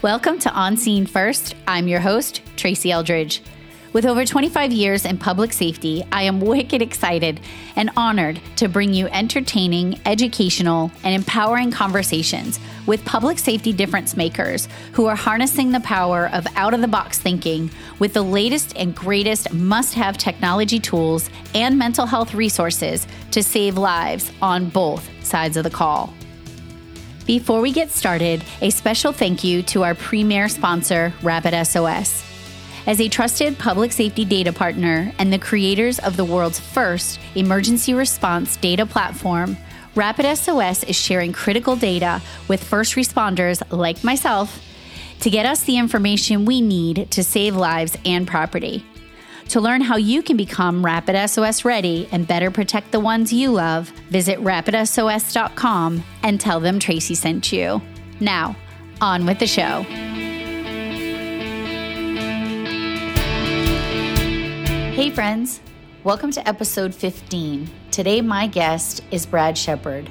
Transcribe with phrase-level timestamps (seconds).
[0.00, 1.56] Welcome to On Scene First.
[1.66, 3.42] I'm your host, Tracy Eldridge.
[3.92, 7.40] With over 25 years in public safety, I am wicked excited
[7.74, 14.68] and honored to bring you entertaining, educational, and empowering conversations with public safety difference makers
[14.92, 17.68] who are harnessing the power of out of the box thinking
[17.98, 23.76] with the latest and greatest must have technology tools and mental health resources to save
[23.76, 26.14] lives on both sides of the call.
[27.28, 32.24] Before we get started, a special thank you to our premier sponsor, Rapid SOS.
[32.86, 37.92] As a trusted public safety data partner and the creators of the world's first emergency
[37.92, 39.58] response data platform,
[39.94, 44.64] Rapid SOS is sharing critical data with first responders like myself
[45.20, 48.86] to get us the information we need to save lives and property.
[49.48, 53.50] To learn how you can become Rapid SOS ready and better protect the ones you
[53.50, 57.80] love, visit rapidsos.com and tell them Tracy sent you.
[58.20, 58.54] Now,
[59.00, 59.84] on with the show.
[64.92, 65.60] Hey, friends.
[66.04, 67.70] Welcome to episode 15.
[67.90, 70.10] Today, my guest is Brad Shepard.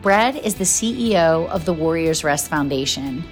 [0.00, 3.22] Brad is the CEO of the Warriors Rest Foundation.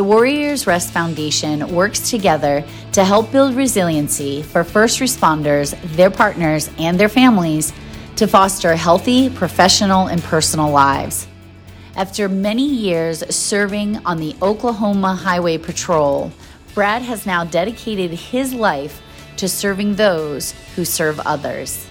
[0.00, 6.70] The Warriors Rest Foundation works together to help build resiliency for first responders, their partners,
[6.78, 7.74] and their families
[8.16, 11.28] to foster healthy professional and personal lives.
[11.96, 16.32] After many years serving on the Oklahoma Highway Patrol,
[16.72, 19.02] Brad has now dedicated his life
[19.36, 21.86] to serving those who serve others.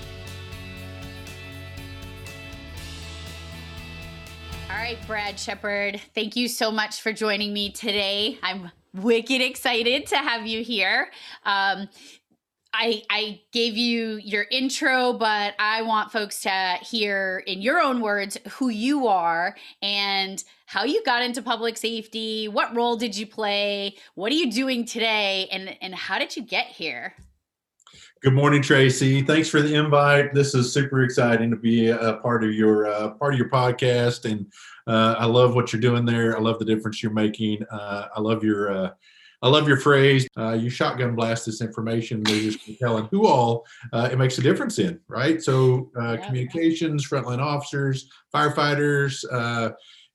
[4.89, 8.39] Right, Brad Shepard, thank you so much for joining me today.
[8.41, 11.11] I'm wicked excited to have you here.
[11.45, 11.87] Um,
[12.73, 18.01] I, I gave you your intro, but I want folks to hear in your own
[18.01, 22.47] words who you are and how you got into public safety.
[22.47, 23.95] What role did you play?
[24.15, 25.49] What are you doing today?
[25.51, 27.13] And, and how did you get here?
[28.21, 29.21] Good morning, Tracy.
[29.21, 30.33] Thanks for the invite.
[30.33, 34.29] This is super exciting to be a part of your uh, part of your podcast,
[34.29, 34.45] and
[34.89, 36.35] uh, I love what you're doing there.
[36.35, 37.63] I love the difference you're making.
[37.71, 38.89] Uh, I love your uh,
[39.41, 40.27] I love your phrase.
[40.37, 42.23] Uh, you shotgun blast this information.
[42.25, 45.41] We're just telling who all uh, it makes a difference in, right?
[45.41, 49.23] So uh, communications, frontline officers, firefighters,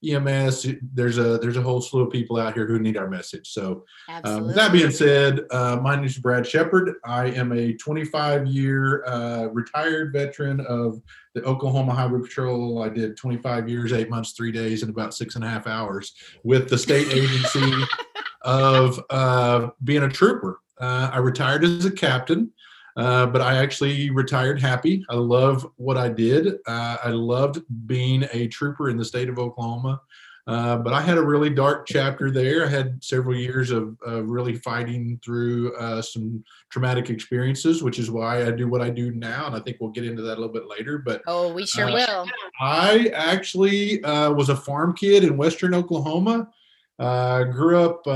[0.04, 0.66] EMS.
[0.92, 3.48] There's a there's a whole slew of people out here who need our message.
[3.48, 3.84] So
[4.24, 6.94] um, that being said, my name is Brad Shepard.
[7.04, 9.04] I am a 25 year
[9.52, 11.00] retired veteran of
[11.34, 12.82] the Oklahoma Highway Patrol.
[12.82, 16.14] I did 25 years, eight months, three days, and about six and a half hours
[16.44, 17.72] with the state agency
[18.42, 20.60] of uh, being a trooper.
[20.78, 22.52] Uh, I retired as a captain,
[22.96, 25.04] uh, but I actually retired happy.
[25.08, 26.58] I love what I did.
[26.66, 30.00] Uh, I loved being a trooper in the state of Oklahoma.
[30.46, 32.66] Uh, but I had a really dark chapter there.
[32.66, 38.46] I had several years of, really fighting through uh, some traumatic experiences, which is why
[38.46, 39.46] I do what I do now.
[39.46, 40.98] And I think we'll get into that a little bit later.
[40.98, 42.26] But oh, we sure uh, will.
[42.60, 46.50] I actually uh, was a farm kid in Western Oklahoma.
[46.98, 48.06] Uh, grew up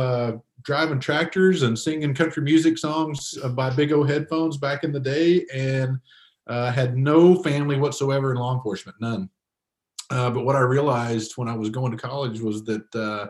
[0.68, 5.46] driving tractors and singing country music songs by big old headphones back in the day,
[5.54, 5.98] and
[6.46, 9.30] had no family whatsoever in law enforcement, none.
[10.10, 13.28] Uh, but what I realized when I was going to college was that uh,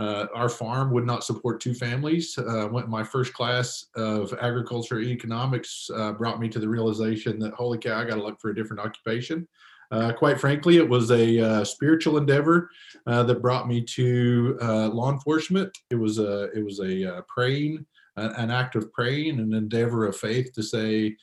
[0.00, 2.38] uh, our farm would not support two families.
[2.38, 7.52] Uh, went my first class of agriculture economics uh, brought me to the realization that
[7.52, 9.46] holy cow, I got to look for a different occupation.
[9.90, 12.70] Uh, quite frankly, it was a spiritual endeavor
[13.06, 14.56] that brought me to
[14.92, 15.76] law enforcement.
[15.90, 17.84] It was a it was a praying,
[18.16, 21.16] an act of praying, an endeavor of faith to say,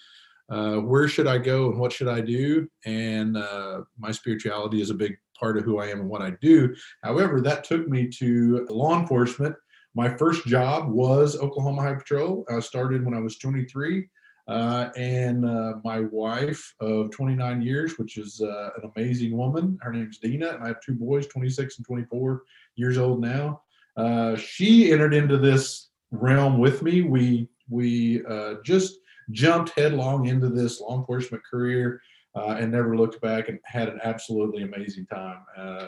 [0.51, 2.67] uh, where should I go and what should I do?
[2.85, 6.33] And uh, my spirituality is a big part of who I am and what I
[6.41, 6.75] do.
[7.03, 9.55] However, that took me to law enforcement.
[9.95, 12.45] My first job was Oklahoma Highway Patrol.
[12.49, 14.07] I started when I was 23.
[14.47, 19.77] Uh, and uh, my wife of 29 years, which is uh, an amazing woman.
[19.81, 22.43] Her name's Dina, and I have two boys, 26 and 24
[22.75, 23.61] years old now.
[23.97, 27.01] Uh, she entered into this realm with me.
[27.01, 28.97] We we uh just
[29.31, 32.01] jumped headlong into this law enforcement career
[32.35, 35.43] uh, and never looked back and had an absolutely amazing time.
[35.57, 35.87] Uh,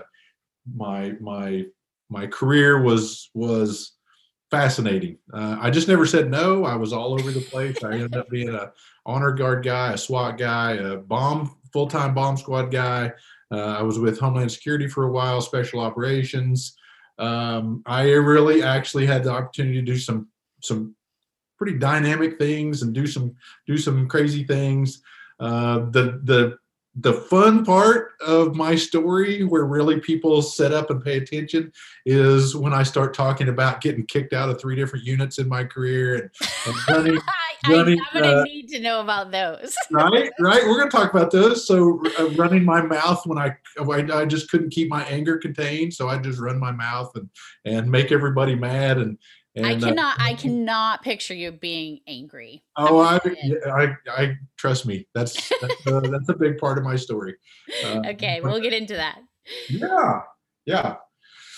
[0.76, 1.66] my my
[2.10, 3.94] my career was was
[4.54, 5.18] fascinating.
[5.34, 6.64] Uh, I just never said no.
[6.64, 7.84] I was all over the place.
[7.84, 8.72] I ended up being a
[9.04, 13.12] honor guard guy, a SWAT guy, a bomb full time bomb squad guy.
[13.52, 16.78] Uh, I was with Homeland Security for a while, special operations.
[17.18, 20.28] Um, I really actually had the opportunity to do some
[20.62, 20.96] some
[21.58, 23.36] pretty dynamic things and do some
[23.66, 25.02] do some crazy things.
[25.40, 26.58] Uh, the the
[26.96, 31.72] the fun part of my story where really people set up and pay attention
[32.06, 35.64] is when I start talking about getting kicked out of three different units in my
[35.64, 36.30] career and,
[36.68, 37.20] and running.
[37.68, 39.76] running I, am going to uh, need to know about those.
[39.92, 40.64] right, right.
[40.68, 41.66] We're going to talk about those.
[41.66, 45.96] So, uh, running my mouth when I, I, I just couldn't keep my anger contained,
[45.96, 47.28] so I just run my mouth and
[47.66, 49.18] and make everybody mad and
[49.56, 50.20] and, I uh, cannot.
[50.20, 52.64] Uh, I cannot picture you being angry.
[52.76, 53.20] Oh, I,
[53.72, 55.08] I, I, trust me.
[55.14, 57.36] That's that's, uh, that's a big part of my story.
[57.84, 59.20] Uh, okay, we'll get into that.
[59.70, 60.22] Yeah,
[60.66, 60.96] yeah.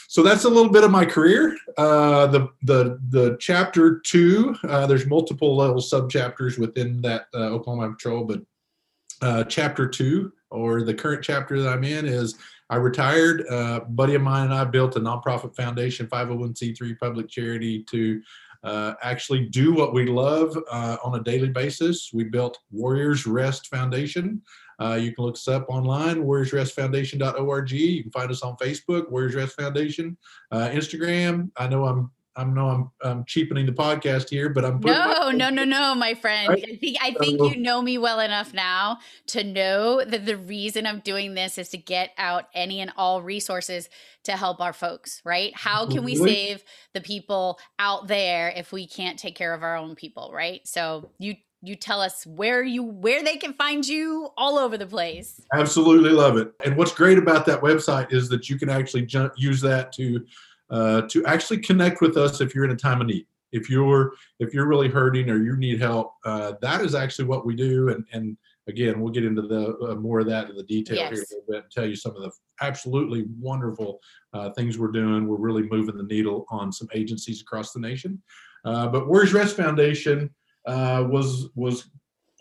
[0.08, 1.58] So that's a little bit of my career.
[1.78, 4.56] Uh, the the the chapter two.
[4.68, 10.84] Uh, there's multiple little sub chapters within that uh, Oklahoma Patrol, but chapter two or
[10.84, 12.36] the current chapter that I'm in is
[12.70, 13.46] I retired.
[13.50, 18.22] Uh, buddy of mine and I built a nonprofit foundation, 501c3 public charity to
[18.64, 22.10] uh, actually do what we love uh, on a daily basis.
[22.12, 24.42] We built Warriors Rest Foundation.
[24.80, 27.72] Uh, you can look us up online, warriorsrestfoundation.org.
[27.72, 30.18] You can find us on Facebook, Warriors Rest Foundation,
[30.52, 31.52] uh, Instagram.
[31.58, 35.50] I know I'm I know I'm, I'm cheapening the podcast here, but I'm no, no,
[35.50, 36.50] no, no, my friend.
[36.50, 36.66] Right?
[36.68, 40.86] I think I think you know me well enough now to know that the reason
[40.86, 43.90] I'm doing this is to get out any and all resources
[44.24, 45.22] to help our folks.
[45.24, 45.56] Right?
[45.56, 49.78] How can we save the people out there if we can't take care of our
[49.78, 50.32] own people?
[50.34, 50.68] Right?
[50.68, 54.86] So you you tell us where you where they can find you all over the
[54.86, 55.42] place.
[55.54, 56.52] Absolutely love it.
[56.64, 60.26] And what's great about that website is that you can actually jump, use that to
[60.70, 63.26] uh, to actually connect with us if you're in a time of need.
[63.52, 67.46] If you're if you're really hurting or you need help, uh, that is actually what
[67.46, 67.90] we do.
[67.90, 71.14] And and again, we'll get into the uh, more of that in the detail yes.
[71.14, 72.32] here a little bit and tell you some of the
[72.62, 74.00] absolutely wonderful
[74.34, 75.28] uh, things we're doing.
[75.28, 78.22] We're really moving the needle on some agencies across the nation.
[78.66, 80.34] Uh, but Warriors Rest Foundation
[80.66, 81.92] was was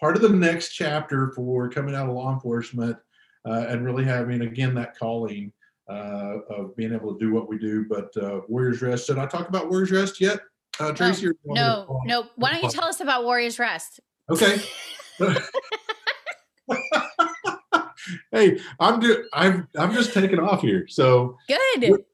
[0.00, 2.96] part of the next chapter for coming out of law enforcement
[3.44, 5.52] and really having again that calling
[5.88, 7.86] uh, of being able to do what we do.
[7.88, 10.40] But uh, Warriors Rest, did I talk about Warriors Rest yet,
[10.80, 11.26] uh, Tracy?
[11.44, 12.26] No, no, no.
[12.36, 14.00] Why don't you tell us about Warriors Rest?
[14.30, 14.60] Okay.
[18.32, 20.86] hey, I'm do- I'm I'm just taking off here.
[20.88, 22.04] So good.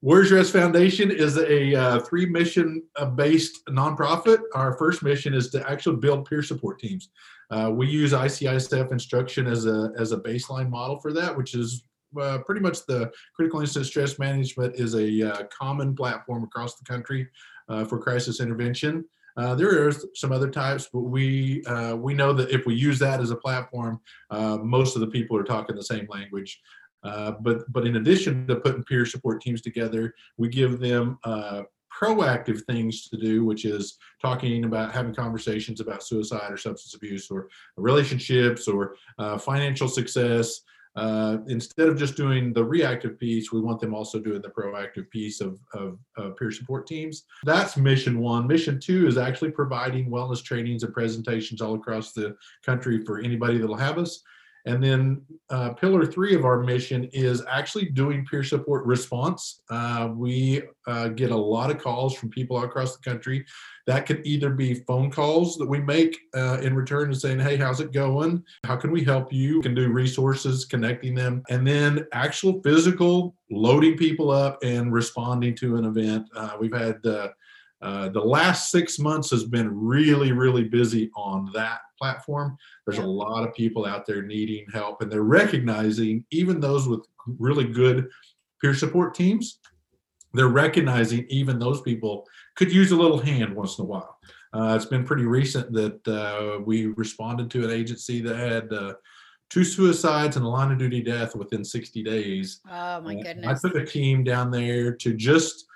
[0.00, 4.38] Warriors Rest Foundation is a uh, three mission uh, based nonprofit.
[4.54, 7.08] Our first mission is to actually build peer support teams.
[7.50, 11.84] Uh, we use ICISF instruction as a as a baseline model for that, which is
[12.20, 16.84] uh, pretty much the critical incident stress management is a uh, common platform across the
[16.84, 17.28] country
[17.68, 19.04] uh, for crisis intervention.
[19.36, 22.98] Uh, there are some other types, but we uh, we know that if we use
[22.98, 24.00] that as a platform,
[24.30, 26.60] uh, most of the people are talking the same language.
[27.02, 31.18] but but in addition to putting peer support teams together, we give them
[31.92, 37.30] proactive things to do, which is talking about having conversations about suicide or substance abuse
[37.30, 38.96] or relationships or
[39.38, 40.62] financial success
[40.98, 45.08] uh, instead of just doing the reactive piece, we want them also doing the proactive
[45.10, 47.22] piece of, of, of, peer support teams.
[47.44, 48.48] That's mission one.
[48.48, 52.36] Mission two is actually providing wellness trainings and presentations all across the
[52.66, 54.24] country for anybody that'll have us.
[54.68, 59.62] And then uh, pillar three of our mission is actually doing peer support response.
[59.70, 63.46] Uh, we uh, get a lot of calls from people across the country.
[63.86, 67.56] That could either be phone calls that we make uh, in return and saying, hey,
[67.56, 68.44] how's it going?
[68.64, 69.56] How can we help you?
[69.56, 75.54] We can do resources, connecting them, and then actual physical loading people up and responding
[75.56, 76.28] to an event.
[76.36, 77.28] Uh, we've had uh,
[77.80, 82.56] uh, the last six months has been really, really busy on that platform.
[82.86, 87.06] There's a lot of people out there needing help, and they're recognizing, even those with
[87.38, 88.08] really good
[88.60, 89.60] peer support teams,
[90.34, 92.26] they're recognizing even those people
[92.56, 94.18] could use a little hand once in a while.
[94.52, 98.94] Uh, it's been pretty recent that uh, we responded to an agency that had uh,
[99.50, 102.60] two suicides and a line of duty death within 60 days.
[102.70, 103.64] Oh my goodness!
[103.64, 105.66] I took a team down there to just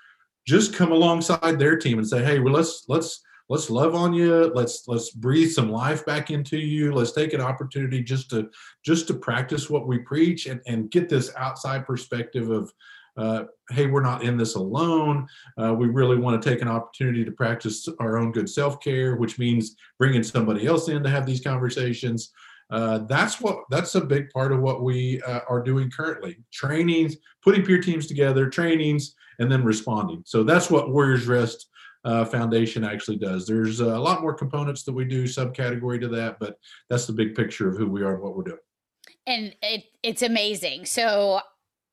[0.45, 3.21] just come alongside their team and say, hey, well, let's let's
[3.53, 4.51] let's love on you.
[4.55, 6.91] Let's let's breathe some life back into you.
[6.91, 8.49] Let's take an opportunity just to
[8.83, 12.73] just to practice what we preach and, and get this outside perspective of
[13.15, 15.27] uh, hey, we're not in this alone.
[15.55, 19.17] Uh, we really want to take an opportunity to practice our own good self care,
[19.17, 22.31] which means bringing somebody else in to have these conversations.
[22.71, 27.17] Uh, that's what that's a big part of what we uh, are doing currently trainings
[27.43, 30.23] putting peer teams together trainings and then responding.
[30.25, 31.67] So that's what Warriors Rest
[32.05, 33.45] uh, Foundation actually does.
[33.45, 36.57] There's a lot more components that we do subcategory to that, but
[36.89, 38.57] that's the big picture of who we are and what we're doing.
[39.25, 40.85] And it, it's amazing.
[40.85, 41.39] So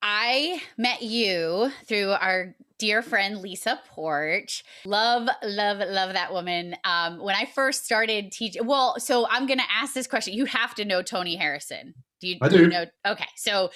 [0.01, 4.63] I met you through our dear friend Lisa Porch.
[4.85, 6.75] Love, love, love that woman.
[6.83, 10.33] Um, when I first started teaching, well, so I'm going to ask this question.
[10.33, 11.93] You have to know Tony Harrison.
[12.19, 12.85] Do you, I do you know?
[13.05, 13.27] Okay.
[13.35, 13.69] So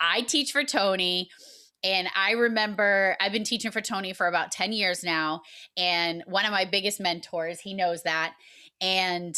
[0.00, 1.28] I teach for Tony.
[1.84, 5.42] And I remember I've been teaching for Tony for about 10 years now.
[5.76, 8.34] And one of my biggest mentors, he knows that.
[8.80, 9.36] And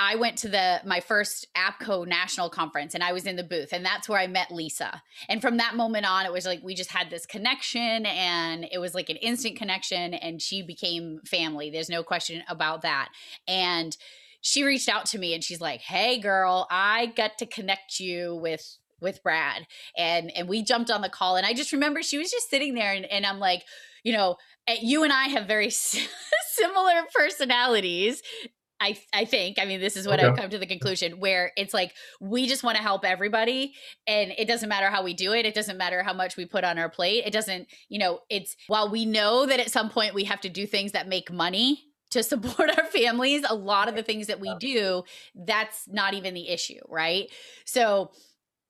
[0.00, 3.72] I went to the my first APCO national conference and I was in the booth
[3.72, 5.02] and that's where I met Lisa.
[5.28, 8.78] And from that moment on it was like we just had this connection and it
[8.78, 11.70] was like an instant connection and she became family.
[11.70, 13.08] There's no question about that.
[13.48, 13.96] And
[14.40, 18.36] she reached out to me and she's like, "Hey girl, I got to connect you
[18.36, 22.18] with with Brad." And and we jumped on the call and I just remember she
[22.18, 23.64] was just sitting there and, and I'm like,
[24.04, 24.36] you know,
[24.66, 25.70] eh, you and I have very
[26.50, 28.22] similar personalities
[28.80, 30.28] I I think I mean this is what Okay.
[30.28, 33.74] I've come to the conclusion where it's like we just want to help everybody
[34.06, 36.64] and it doesn't matter how we do it it doesn't matter how much we put
[36.64, 40.14] on our plate it doesn't you know it's while we know that at some point
[40.14, 43.94] we have to do things that make money to support our families a lot of
[43.94, 45.02] the things that we do
[45.34, 47.30] that's not even the issue right
[47.64, 48.10] so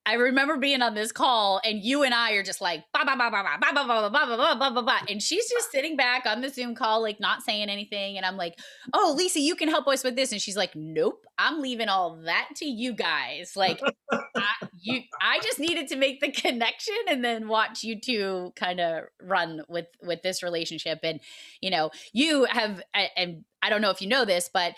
[0.06, 3.14] I remember being on this call and you and I are just like ba ba
[3.16, 5.70] ba ba ba ba ba ba ba ba ba ba ba ba and she's just
[5.70, 8.58] sitting back on the Zoom call like not saying anything and I'm like,
[8.94, 12.16] "Oh, Lisa, you can help us with this." And she's like, "Nope, I'm leaving all
[12.24, 17.22] that to you guys." Like I, you I just needed to make the connection and
[17.22, 21.20] then watch you two kind of run with with this relationship and
[21.60, 24.74] you know, you have and I don't know if you know this, but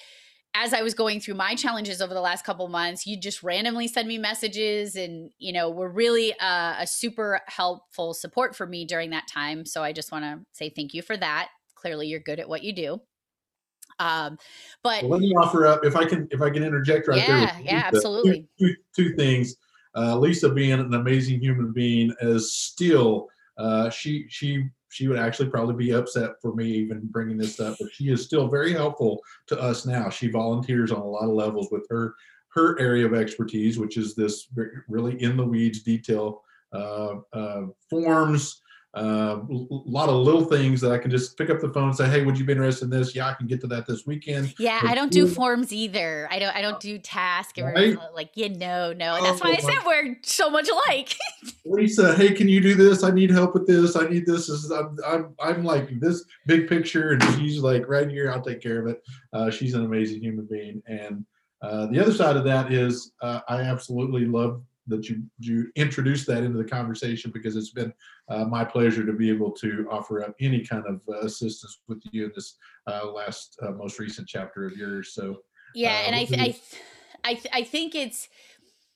[0.55, 3.87] as I was going through my challenges over the last couple months, you just randomly
[3.87, 8.85] send me messages and, you know, were really uh, a super helpful support for me
[8.85, 9.65] during that time.
[9.65, 11.51] So I just want to say thank you for that.
[11.77, 13.01] Clearly, you're good at what you do.
[14.01, 14.39] Um,
[14.83, 17.39] but Well, let me offer up if I can if I can interject right there.
[17.39, 18.47] yeah, yeah, absolutely.
[18.59, 18.75] Two, two,
[19.11, 19.55] two things.
[19.97, 23.29] Uh, Lisa being an amazing human being is still
[23.59, 27.77] uh, she she she would actually probably be upset for me even bringing this up,
[27.81, 30.11] but she is still very helpful to us now.
[30.11, 32.15] She volunteers on a lot of levels with her
[32.53, 34.49] her area of expertise, which is this
[34.89, 36.43] really in the weeds detail
[36.73, 38.61] uh, uh, forms.
[38.95, 42.09] A lot of little things that I can just pick up the phone and say,
[42.09, 43.15] "Hey, would you be interested in this?
[43.15, 46.27] Yeah, I can get to that this weekend." Yeah, But I don't do forms either.
[46.31, 46.55] I don't.
[46.57, 47.57] I don't do task.
[47.59, 47.97] Right?
[48.15, 49.15] Like, yeah, no, no.
[49.15, 51.15] And that's why I Oh, said we're so much alike.
[51.65, 53.05] Lisa, hey, can you do this?
[53.05, 53.95] I need help with this.
[53.95, 54.49] I need this.
[54.49, 58.33] this is, I'm, I'm, I'm like this big picture, and she's like right here.
[58.33, 59.03] I'll take care of it.
[59.33, 60.83] Uh, she's an amazing human being.
[60.87, 61.25] And
[61.63, 66.27] uh, the other side of that is, uh, I absolutely love that you you introduced
[66.27, 67.93] that into the conversation because it's been
[68.29, 72.03] uh, my pleasure to be able to offer up any kind of uh, assistance with
[72.13, 72.57] you in this
[72.87, 75.13] uh, last uh, most recent chapter of yours.
[75.15, 75.39] So
[75.75, 76.63] Yeah, Uh, and I, th- I, th-
[77.25, 78.29] I, th- I think it's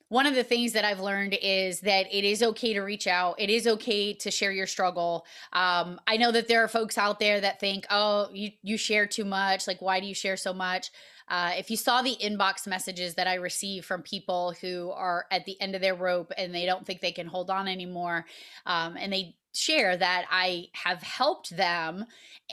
[0.08, 3.36] one of the things that I've learned is that it is okay to reach out.
[3.38, 5.26] It is okay to share your struggle.
[5.52, 9.06] Um, I know that there are folks out there that think, "Oh, you you share
[9.06, 9.66] too much.
[9.66, 10.90] Like, why do you share so much?"
[11.28, 15.44] Uh, if you saw the inbox messages that I receive from people who are at
[15.44, 18.26] the end of their rope and they don't think they can hold on anymore,
[18.66, 22.04] um, and they share that I have helped them,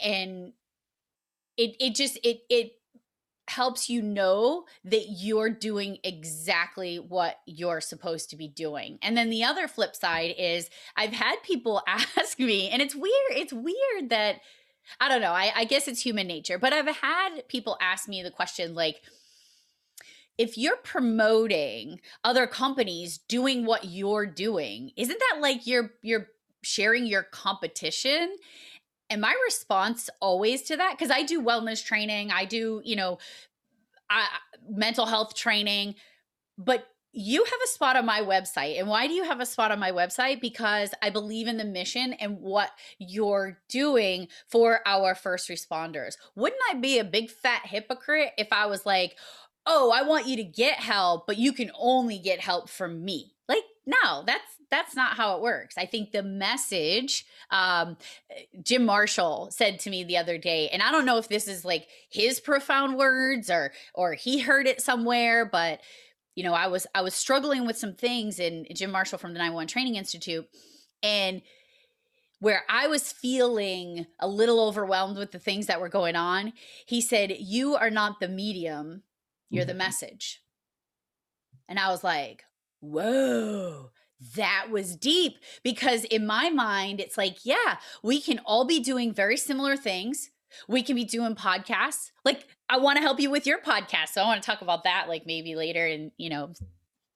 [0.02, 0.52] and
[1.56, 2.72] it it just it it
[3.48, 8.98] helps you know that you're doing exactly what you're supposed to be doing.
[9.02, 13.12] And then the other flip side is I've had people ask me, and it's weird,
[13.30, 14.36] it's weird that
[15.00, 18.22] I don't know, I, I guess it's human nature, but I've had people ask me
[18.22, 19.02] the question like,
[20.38, 26.28] if you're promoting other companies doing what you're doing, isn't that like you're you're
[26.62, 28.36] sharing your competition?
[29.10, 33.18] And my response always to that, because I do wellness training, I do, you know,
[34.08, 34.26] I,
[34.68, 35.96] mental health training,
[36.56, 38.78] but you have a spot on my website.
[38.78, 40.40] And why do you have a spot on my website?
[40.40, 46.16] Because I believe in the mission and what you're doing for our first responders.
[46.34, 49.16] Wouldn't I be a big fat hypocrite if I was like,
[49.66, 53.34] oh, I want you to get help, but you can only get help from me?
[53.48, 55.76] Like, no, that's that's not how it works.
[55.76, 57.98] I think the message, um,
[58.62, 61.62] Jim Marshall said to me the other day, and I don't know if this is
[61.62, 65.80] like his profound words or or he heard it somewhere, but
[66.34, 69.38] you know, I was I was struggling with some things in Jim Marshall from the
[69.38, 70.48] 911 Training Institute,
[71.02, 71.42] and
[72.40, 76.52] where I was feeling a little overwhelmed with the things that were going on,
[76.86, 79.04] he said, "You are not the medium,
[79.50, 79.76] you're the Mhm.
[79.76, 80.42] message."
[81.68, 82.44] And I was like,
[82.80, 83.92] "Whoa."
[84.36, 89.12] That was deep because in my mind, it's like, yeah, we can all be doing
[89.12, 90.30] very similar things.
[90.68, 92.12] We can be doing podcasts.
[92.24, 94.08] Like, I want to help you with your podcast.
[94.14, 96.54] So I want to talk about that like maybe later and, you know,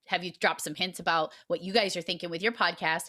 [0.05, 3.05] have you drop some hints about what you guys are thinking with your podcast.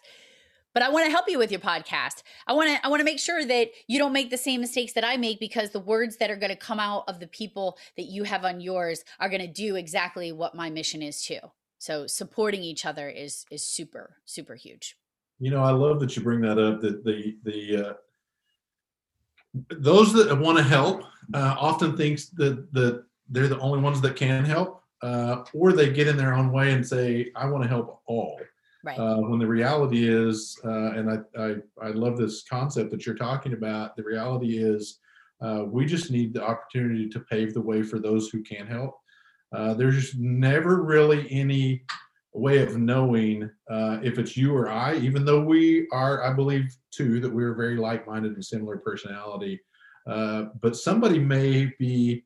[0.73, 2.23] But I want to help you with your podcast.
[2.47, 4.93] I want to I want to make sure that you don't make the same mistakes
[4.93, 7.77] that I make because the words that are going to come out of the people
[7.97, 11.39] that you have on yours are going to do exactly what my mission is too.
[11.79, 14.95] So supporting each other is is super super huge.
[15.39, 16.79] You know, I love that you bring that up.
[16.79, 17.93] That the the uh,
[19.69, 24.15] those that want to help uh, often thinks that that they're the only ones that
[24.15, 27.69] can help, uh, or they get in their own way and say, "I want to
[27.69, 28.39] help all."
[28.83, 28.97] Right.
[28.97, 33.15] Uh, when the reality is, uh, and I, I I love this concept that you're
[33.15, 33.95] talking about.
[33.95, 34.99] The reality is,
[35.41, 38.97] uh, we just need the opportunity to pave the way for those who can help.
[39.53, 41.83] Uh, there's never really any
[42.39, 46.75] way of knowing uh, if it's you or I, even though we are, I believe
[46.91, 49.59] too, that we're very like-minded and similar personality.
[50.05, 52.23] Uh, but somebody may be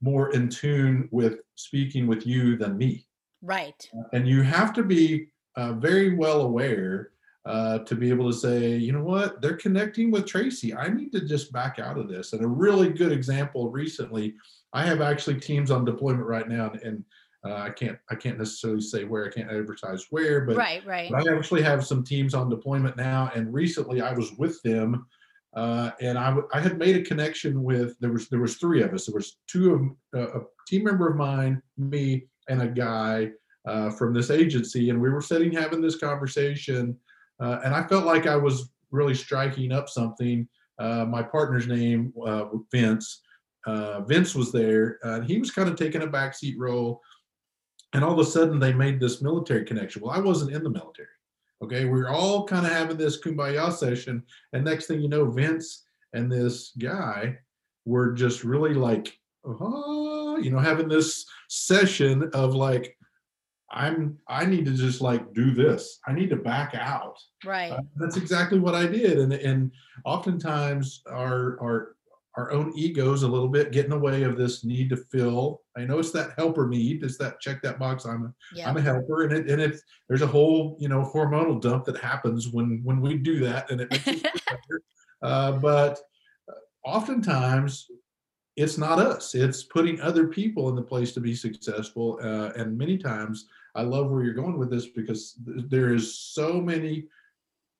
[0.00, 3.06] more in tune with speaking with you than me.
[3.42, 3.88] Right.
[4.12, 7.10] And you have to be uh, very well aware
[7.44, 10.74] uh, to be able to say, you know what, they're connecting with Tracy.
[10.74, 12.32] I need to just back out of this.
[12.32, 14.34] And a really good example recently,
[14.72, 17.04] I have actually teams on deployment right now, and
[17.48, 21.10] uh, I can't I can't necessarily say where I can't advertise where, but right, right.
[21.10, 25.06] But I actually have some teams on deployment now, and recently I was with them,
[25.56, 28.92] uh, and I, I had made a connection with there was there was three of
[28.92, 29.06] us.
[29.06, 33.30] There was two of uh, a team member of mine, me, and a guy
[33.66, 36.96] uh, from this agency, and we were sitting having this conversation,
[37.40, 40.46] uh, and I felt like I was really striking up something.
[40.78, 43.22] Uh, my partner's name uh, Vince.
[44.06, 47.02] Vince was there, and he was kind of taking a backseat role
[47.92, 50.02] and all of a sudden they made this military connection.
[50.02, 51.08] Well, I wasn't in the military.
[51.62, 55.30] Okay, we are all kind of having this kumbaya session, and next thing you know,
[55.30, 57.36] Vince and this guy
[57.84, 62.96] were just really like, oh, you know, having this session of like,
[63.70, 65.98] I'm, I need to just like do this.
[66.06, 67.18] I need to back out.
[67.44, 67.72] Right.
[67.72, 69.72] Uh, that's exactly what I did, and and
[70.04, 71.96] oftentimes our our
[72.38, 75.62] our own egos a little bit get in the way of this need to fill.
[75.76, 77.02] I know it's that helper need.
[77.02, 78.04] It's that check that box.
[78.04, 78.70] I'm a yeah.
[78.70, 81.98] I'm a helper, and it and it there's a whole you know hormonal dump that
[81.98, 84.82] happens when when we do that, and it makes better.
[85.20, 85.98] Uh, but
[86.48, 86.54] uh,
[86.84, 87.90] oftentimes
[88.56, 89.34] it's not us.
[89.34, 92.20] It's putting other people in the place to be successful.
[92.22, 96.18] Uh, and many times I love where you're going with this because th- there is
[96.18, 97.08] so many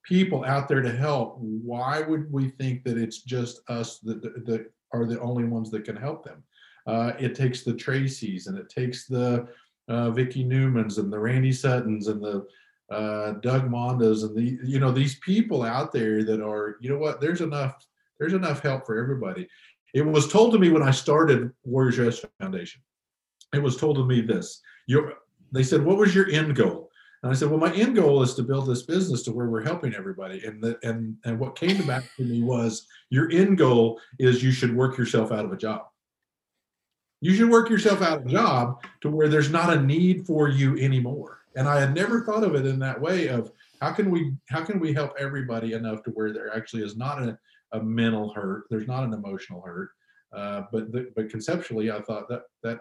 [0.08, 4.72] people out there to help, why would we think that it's just us that, that
[4.92, 6.42] are the only ones that can help them?
[6.86, 9.46] Uh, it takes the Tracys and it takes the
[9.88, 12.46] uh, Vicky Newmans and the Randy Suttons and the
[12.90, 16.96] uh, Doug Mondas and the you know these people out there that are you know
[16.96, 17.86] what there's enough
[18.18, 19.46] there's enough help for everybody.
[19.92, 22.80] It was told to me when I started Warriors Rest Foundation.
[23.54, 24.62] It was told to me this.
[24.86, 25.12] You
[25.52, 26.87] they said, what was your end goal?
[27.22, 29.64] And I said, well, my end goal is to build this business to where we're
[29.64, 30.44] helping everybody.
[30.44, 34.52] And the, and and what came back to me was your end goal is you
[34.52, 35.86] should work yourself out of a job.
[37.20, 40.48] You should work yourself out of a job to where there's not a need for
[40.48, 41.40] you anymore.
[41.56, 43.50] And I had never thought of it in that way of
[43.80, 47.20] how can we how can we help everybody enough to where there actually is not
[47.20, 47.36] a,
[47.72, 49.90] a mental hurt, there's not an emotional hurt.
[50.32, 52.80] Uh, but the, but conceptually, I thought that that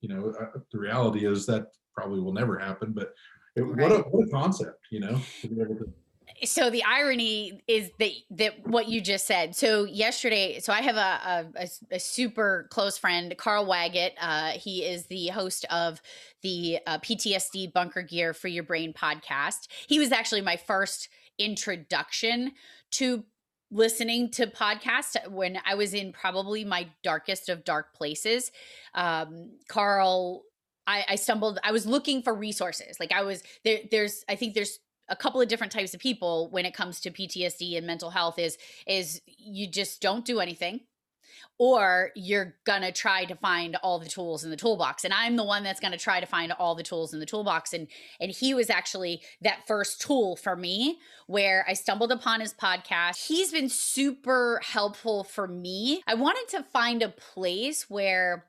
[0.00, 2.92] you know uh, the reality is that probably will never happen.
[2.92, 3.14] But
[3.62, 3.90] right.
[3.90, 5.92] what a what a concept, you know, to be able to
[6.44, 9.56] so the irony is that that what you just said.
[9.56, 14.12] So yesterday, so I have a a, a super close friend, Carl Waggett.
[14.20, 16.00] Uh, he is the host of
[16.42, 19.68] the uh, PTSD Bunker Gear for Your Brain podcast.
[19.86, 22.52] He was actually my first introduction
[22.92, 23.24] to
[23.70, 28.50] listening to podcasts when I was in probably my darkest of dark places.
[28.94, 30.44] Um, Carl
[30.88, 32.98] I, I stumbled i was looking for resources.
[32.98, 36.50] Like i was there there's i think there's a couple of different types of people
[36.50, 40.80] when it comes to PTSD and mental health is is you just don't do anything
[41.58, 45.04] or you're going to try to find all the tools in the toolbox.
[45.04, 47.26] And I'm the one that's going to try to find all the tools in the
[47.26, 47.72] toolbox.
[47.72, 47.88] And
[48.20, 53.26] and he was actually that first tool for me where I stumbled upon his podcast.
[53.26, 56.02] He's been super helpful for me.
[56.06, 58.46] I wanted to find a place where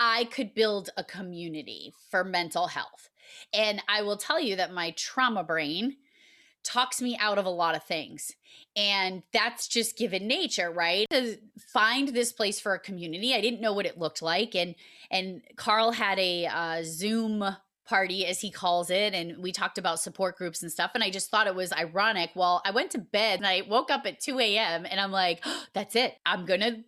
[0.00, 3.10] I could build a community for mental health.
[3.52, 5.96] And I will tell you that my trauma brain
[6.64, 8.32] talks me out of a lot of things.
[8.74, 11.06] And that's just given nature, right?
[11.10, 11.36] To
[11.72, 14.54] find this place for a community, I didn't know what it looked like.
[14.54, 14.74] And
[15.10, 17.44] and Carl had a uh, Zoom
[17.90, 21.10] party as he calls it and we talked about support groups and stuff and i
[21.10, 24.20] just thought it was ironic well i went to bed and i woke up at
[24.20, 26.84] 2 a.m and i'm like oh, that's it i'm gonna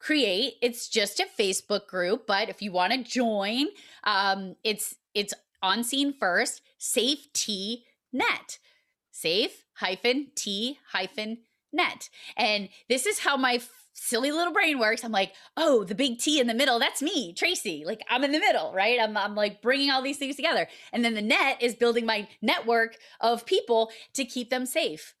[0.00, 0.54] create.
[0.62, 3.66] It's just a Facebook group, but if you want to join,
[4.04, 6.62] um, it's it's on scene first.
[6.78, 8.58] Safe T net.
[9.12, 11.38] Safe hyphen T hyphen
[11.72, 12.08] net.
[12.36, 13.60] And this is how my
[13.92, 15.04] silly little brain works.
[15.04, 17.84] I'm like, oh, the big T in the middle, that's me, Tracy.
[17.84, 18.98] Like I'm in the middle, right?
[18.98, 20.66] I'm, I'm like bringing all these things together.
[20.92, 25.14] And then the net is building my network of people to keep them safe.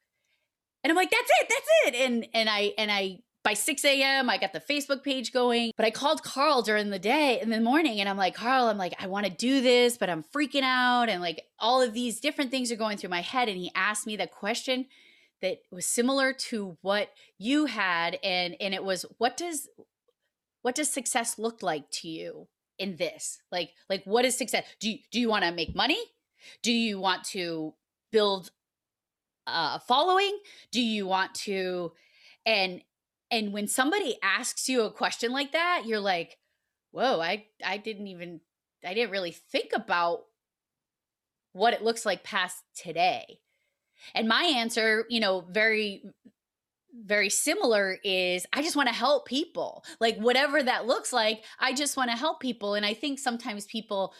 [0.82, 2.06] And I'm like, that's it, that's it.
[2.06, 4.28] And and I and I by 6 a.m.
[4.28, 5.72] I got the Facebook page going.
[5.76, 8.78] But I called Carl during the day in the morning and I'm like, Carl, I'm
[8.78, 11.08] like, I want to do this, but I'm freaking out.
[11.08, 13.48] And like all of these different things are going through my head.
[13.48, 14.86] And he asked me the question
[15.42, 19.68] that was similar to what you had and and it was what does
[20.62, 22.46] what does success look like to you
[22.78, 25.98] in this like like what is success do you do you want to make money
[26.62, 27.74] do you want to
[28.12, 28.50] build
[29.46, 30.38] a following
[30.70, 31.92] do you want to
[32.46, 32.82] and
[33.30, 36.38] and when somebody asks you a question like that you're like
[36.90, 38.40] whoa i i didn't even
[38.84, 40.20] i didn't really think about
[41.52, 43.40] what it looks like past today
[44.14, 46.02] and my answer, you know, very
[46.92, 49.84] very similar is I just want to help people.
[50.00, 53.66] Like whatever that looks like, I just want to help people and I think sometimes
[53.66, 54.14] people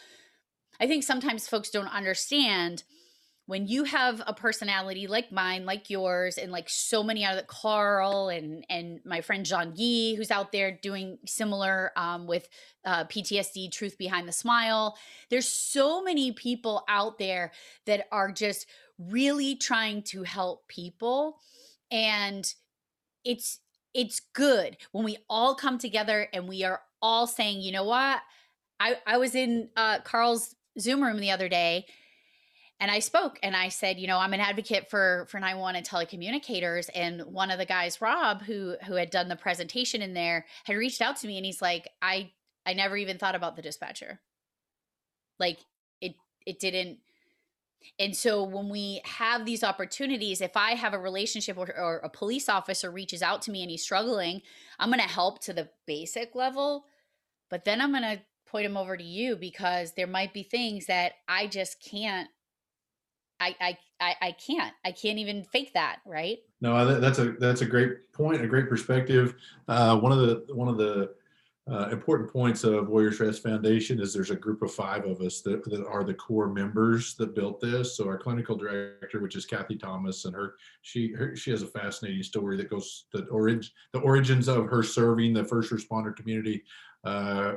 [0.78, 2.84] I think sometimes folks don't understand
[3.50, 7.42] when you have a personality like mine, like yours, and like so many out other
[7.48, 12.48] Carl and and my friend John Yee, who's out there doing similar um, with
[12.84, 14.96] uh, PTSD, Truth Behind the Smile.
[15.30, 17.50] There's so many people out there
[17.86, 18.66] that are just
[19.00, 21.38] really trying to help people,
[21.90, 22.54] and
[23.24, 23.58] it's
[23.92, 28.20] it's good when we all come together and we are all saying, you know what,
[28.78, 31.86] I I was in uh, Carl's Zoom room the other day
[32.80, 35.86] and I spoke and I said, you know, I'm an advocate for for 911 and
[35.86, 36.88] telecommunicators.
[36.94, 40.76] And one of the guys, Rob, who who had done the presentation in there, had
[40.76, 42.32] reached out to me and he's like, I
[42.64, 44.20] I never even thought about the dispatcher.
[45.38, 45.58] Like
[46.00, 46.14] it
[46.46, 46.98] it didn't
[47.98, 52.10] and so when we have these opportunities, if I have a relationship or, or a
[52.10, 54.42] police officer reaches out to me and he's struggling,
[54.78, 56.84] I'm going to help to the basic level,
[57.48, 60.86] but then I'm going to point him over to you because there might be things
[60.86, 62.28] that I just can't
[63.40, 64.72] I, I, I can't.
[64.84, 66.38] I can't even fake that, right?
[66.60, 69.34] No, that's a that's a great point, a great perspective.
[69.66, 71.14] Uh, one of the one of the
[71.70, 75.40] uh, important points of Warriors Rest Foundation is there's a group of five of us
[75.42, 77.96] that, that are the core members that built this.
[77.96, 81.66] So our clinical director, which is Kathy Thomas, and her she her, she has a
[81.66, 86.62] fascinating story that goes the origin the origins of her serving the first responder community
[87.04, 87.54] uh,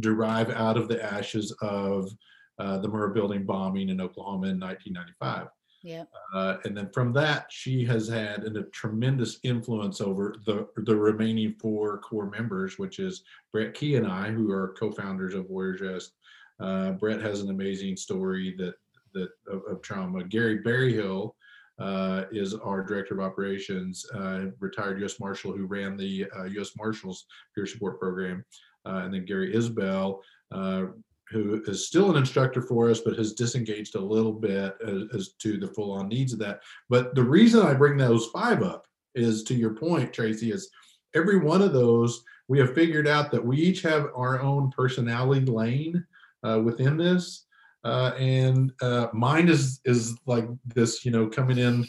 [0.00, 2.10] derive out of the ashes of
[2.58, 5.48] uh, the Murrah Building bombing in Oklahoma in 1995.
[5.84, 6.04] Yeah.
[6.34, 10.96] Uh, and then from that, she has had an, a tremendous influence over the the
[10.96, 15.82] remaining four core members, which is Brett Key and I, who are co-founders of Warriors
[15.82, 16.12] Rest.
[16.58, 18.74] Uh, Brett has an amazing story that
[19.12, 20.24] that of, of trauma.
[20.24, 21.36] Gary Berryhill
[21.78, 25.20] uh, is our director of operations, uh, retired U.S.
[25.20, 26.70] Marshal who ran the U.S.
[26.70, 28.42] Uh, Marshals peer support program,
[28.86, 30.20] uh, and then Gary Isbell
[31.34, 35.32] who is still an instructor for us, but has disengaged a little bit as, as,
[35.40, 36.60] to the full on needs of that.
[36.88, 40.70] But the reason I bring those five up is to your point, Tracy, is
[41.14, 45.44] every one of those, we have figured out that we each have our own personality
[45.44, 46.04] lane
[46.44, 47.46] uh, within this.
[47.82, 51.84] Uh, and uh, mine is is like this, you know, coming in.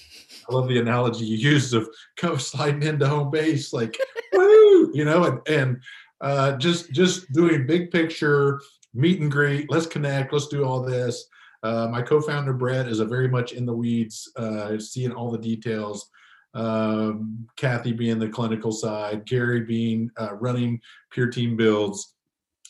[0.50, 3.98] I love the analogy you use of come sliding into home base, like
[4.34, 5.82] woo, you know, and and
[6.20, 8.60] uh, just just doing big picture
[8.96, 9.70] meet and greet.
[9.70, 10.34] Let's connect.
[10.34, 11.28] Let's do all this.
[11.64, 15.38] Uh, my co-founder Brett is a very much in the weeds, uh, seeing all the
[15.38, 16.10] details.
[16.54, 20.80] Um, Kathy being the clinical side, Gary being uh, running
[21.12, 22.14] peer team builds.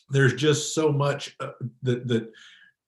[0.09, 1.51] There's just so much uh,
[1.83, 2.31] that that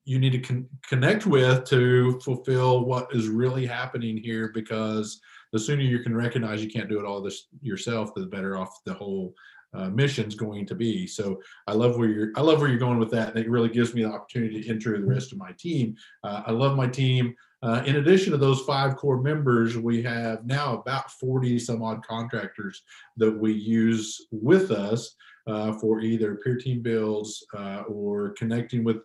[0.06, 4.52] you need to con- connect with to fulfill what is really happening here.
[4.54, 5.20] Because
[5.52, 8.84] the sooner you can recognize you can't do it all this yourself, the better off
[8.86, 9.34] the whole
[9.78, 11.06] uh, mission's going to be.
[11.06, 13.70] So I love where you're I love where you're going with that, and it really
[13.70, 15.96] gives me the opportunity to enter the rest of my team.
[16.24, 17.36] Uh, I love my team.
[17.64, 22.06] Uh, in addition to those five core members, we have now about 40 some odd
[22.06, 22.84] contractors
[23.18, 25.16] that we use with us
[25.48, 28.98] uh, for either peer team builds uh, or connecting with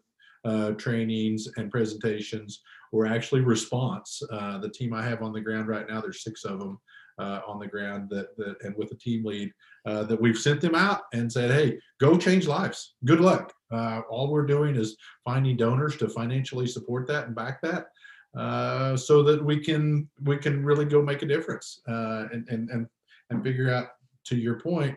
[0.45, 2.61] uh, trainings and presentations
[2.93, 4.21] or actually response.
[4.31, 6.79] the team I have on the ground right now, there's six of them
[7.23, 9.53] uh, on the ground that, that and with a team lead
[9.87, 12.95] uh, that we've sent them out and said, hey, go change lives.
[13.05, 13.53] Good luck.
[13.71, 17.87] Uh, all we're doing is finding donors to financially support that and back that.
[18.37, 22.71] Uh, so that we can we can really go make a difference uh, and, and
[22.71, 22.87] and
[23.29, 23.89] and figure out
[24.25, 24.97] to your point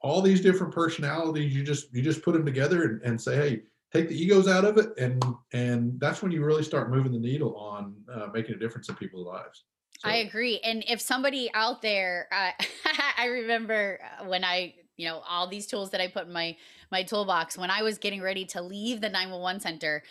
[0.00, 3.62] all these different personalities you just you just put them together and, and say hey
[3.92, 7.18] take the egos out of it and and that's when you really start moving the
[7.20, 9.62] needle on uh, making a difference in people's lives
[10.02, 10.58] So, I agree.
[10.64, 12.50] And if somebody out there, uh,
[13.16, 16.56] I remember uh, when I, you know, all these tools that I put in my
[16.90, 20.02] my toolbox when I was getting ready to leave the 911 center.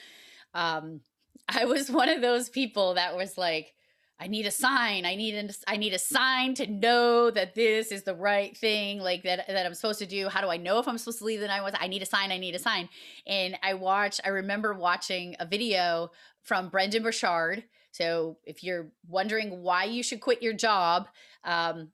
[0.54, 1.02] Um,
[1.50, 3.74] I was one of those people that was like,
[4.18, 5.06] I need a sign.
[5.06, 9.00] I need a, I need a sign to know that this is the right thing,
[9.00, 10.30] like that that I'm supposed to do.
[10.30, 11.80] How do I know if I'm supposed to leave the 911?
[11.82, 12.32] I need a sign.
[12.32, 12.88] I need a sign.
[13.28, 14.22] And I watched.
[14.24, 16.12] I remember watching a video
[16.44, 17.66] from Brendon Burchard.
[17.92, 21.08] So if you're wondering why you should quit your job,
[21.44, 21.90] um,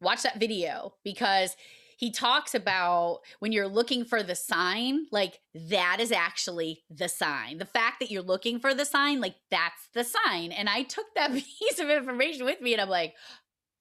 [0.00, 1.56] watch that video because
[1.96, 7.58] he talks about when you're looking for the sign, like that is actually the sign.
[7.58, 10.52] The fact that you're looking for the sign, like that's the sign.
[10.52, 13.14] And I took that piece of information with me and I'm like,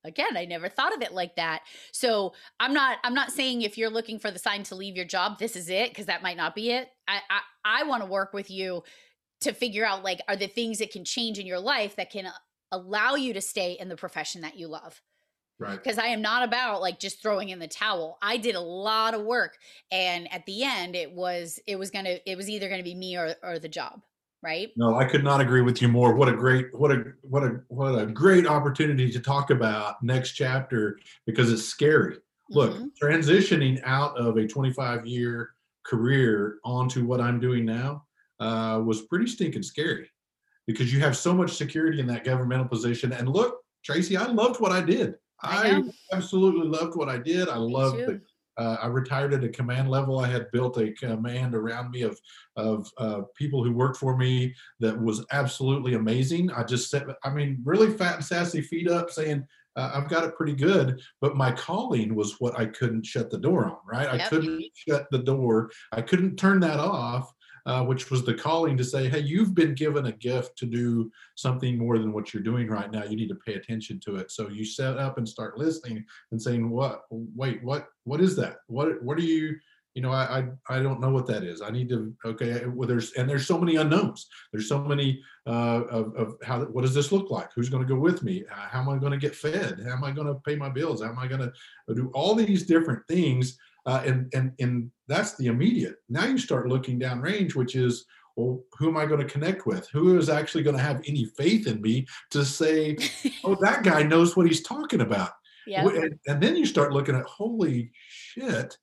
[0.03, 3.77] again i never thought of it like that so i'm not i'm not saying if
[3.77, 6.37] you're looking for the sign to leave your job this is it because that might
[6.37, 7.39] not be it i i,
[7.81, 8.83] I want to work with you
[9.41, 12.31] to figure out like are the things that can change in your life that can
[12.71, 15.01] allow you to stay in the profession that you love
[15.59, 15.81] right.
[15.81, 18.17] because I am not about like just throwing in the towel.
[18.21, 19.57] I did a lot of work
[19.91, 22.95] and at the end it was it was to it was either going to be
[22.95, 24.01] me or or the job,
[24.41, 24.69] right?
[24.75, 26.13] No, I could not agree with you more.
[26.13, 30.33] What a great, what a, what a, what a great opportunity to talk about next
[30.33, 32.17] chapter because it's scary.
[32.49, 32.91] Look, Mhm.
[33.01, 38.06] transitioning out of a 25 year career onto what I'm doing now
[38.39, 40.09] uh, was pretty stinking scary
[40.65, 43.13] because you have so much security in that governmental position.
[43.13, 45.15] And look, Tracy, I loved what I did.
[45.41, 45.83] I I,
[46.15, 47.47] absolutely loved what I did.
[47.47, 48.21] I loved the
[48.57, 50.19] uh, I retired at a command level.
[50.19, 52.19] I had built a command around me of
[52.55, 56.51] of uh, people who worked for me that was absolutely amazing.
[56.51, 59.45] I just said, I mean, really fat and sassy, feet up, saying
[59.75, 60.99] uh, I've got it pretty good.
[61.21, 63.77] But my calling was what I couldn't shut the door on.
[63.87, 64.07] Right?
[64.07, 65.69] I couldn't shut the door.
[65.91, 67.31] I couldn't turn that off.
[67.67, 71.11] Uh, which was the calling to say, hey, you've been given a gift to do
[71.35, 73.03] something more than what you're doing right now.
[73.03, 74.31] You need to pay attention to it.
[74.31, 77.01] So you set up and start listening and saying, what?
[77.09, 77.89] Wait, what?
[78.05, 78.59] What is that?
[78.67, 79.03] What?
[79.03, 79.57] What are you?
[79.95, 81.61] You know, I I, I don't know what that is.
[81.61, 82.13] I need to.
[82.23, 84.29] Okay, well, there's and there's so many unknowns.
[84.53, 86.61] There's so many uh, of of how.
[86.73, 87.49] What does this look like?
[87.53, 88.45] Who's going to go with me?
[88.49, 89.81] Uh, how am I going to get fed?
[89.85, 91.01] How am I going to pay my bills?
[91.01, 91.51] How am I going to
[91.93, 93.57] do all these different things?
[93.87, 95.95] Uh, and and and that's the immediate.
[96.09, 99.89] Now you start looking downrange, which is well, who am I going to connect with?
[99.89, 102.95] Who is actually going to have any faith in me to say,
[103.43, 105.31] oh, that guy knows what he's talking about?
[105.67, 105.85] yeah.
[105.85, 108.77] And, and then you start looking at, holy shit,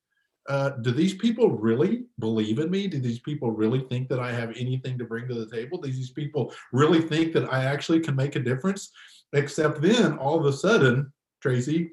[0.49, 2.87] uh, do these people really believe in me?
[2.87, 5.79] Do these people really think that I have anything to bring to the table?
[5.79, 8.91] Do these people really think that I actually can make a difference?
[9.33, 11.93] Except then all of a sudden, Tracy,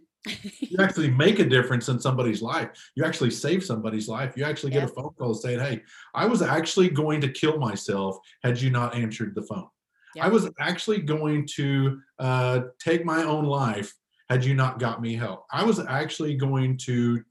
[0.60, 2.70] you actually make a difference in somebody's life.
[2.96, 4.34] You actually save somebody's life.
[4.36, 5.82] You actually get a phone call saying, Hey,
[6.14, 9.68] I was actually going to kill myself had you not answered the phone.
[10.16, 10.26] Yeah.
[10.26, 13.94] I was actually going to uh, take my own life
[14.30, 15.46] had you not got me help.
[15.52, 17.24] I was actually going to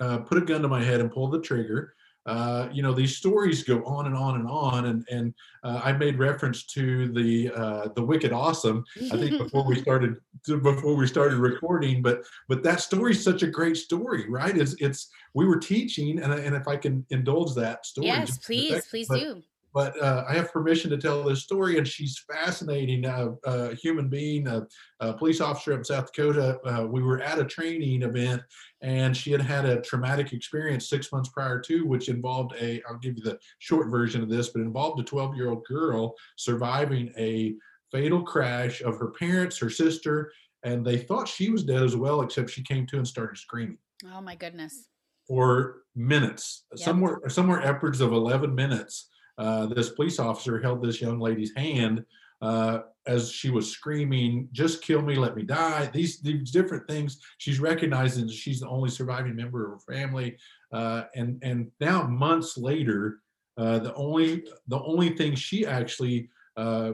[0.00, 1.94] uh, put a gun to my head and pull the trigger.
[2.24, 4.86] Uh, you know, these stories go on and on and on.
[4.86, 8.84] And, and uh, I made reference to the uh, the Wicked Awesome.
[9.12, 13.42] I think before we started before we started recording, but but that story is such
[13.42, 14.56] a great story, right?
[14.56, 18.44] It's it's we were teaching, and and if I can indulge that story, yes, just
[18.44, 19.42] for a please, second, please but- do.
[19.74, 23.06] But uh, I have permission to tell this story, and she's fascinating.
[23.06, 24.66] Uh, a human being, a,
[25.14, 26.58] police officer up in South Dakota.
[26.64, 28.42] Uh, we were at a training event,
[28.82, 32.82] and she had had a traumatic experience six months prior to, which involved a.
[32.88, 37.54] I'll give you the short version of this, but involved a 12-year-old girl surviving a
[37.90, 40.32] fatal crash of her parents, her sister,
[40.64, 43.78] and they thought she was dead as well, except she came to and started screaming
[44.12, 44.88] Oh my goodness.
[45.26, 46.78] for minutes, Yep.
[46.84, 49.08] somewhere somewhere upwards of 11 minutes.
[49.42, 52.04] Uh, this police officer held this young lady's hand
[52.42, 57.18] uh, as she was screaming, "Just kill me, let me die." These these different things.
[57.38, 60.36] She's recognizing that she's the only surviving member of her family,
[60.72, 63.18] uh, and and now months later,
[63.56, 66.92] uh, the only the only thing she actually uh,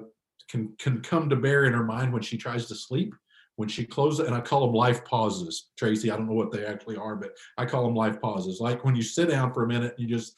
[0.49, 3.15] can can come to bear in her mind when she tries to sleep
[3.57, 6.65] when she closes and i call them life pauses tracy i don't know what they
[6.65, 8.61] actually are but I call them life pauses.
[8.61, 10.35] Like when you sit down for a minute and you just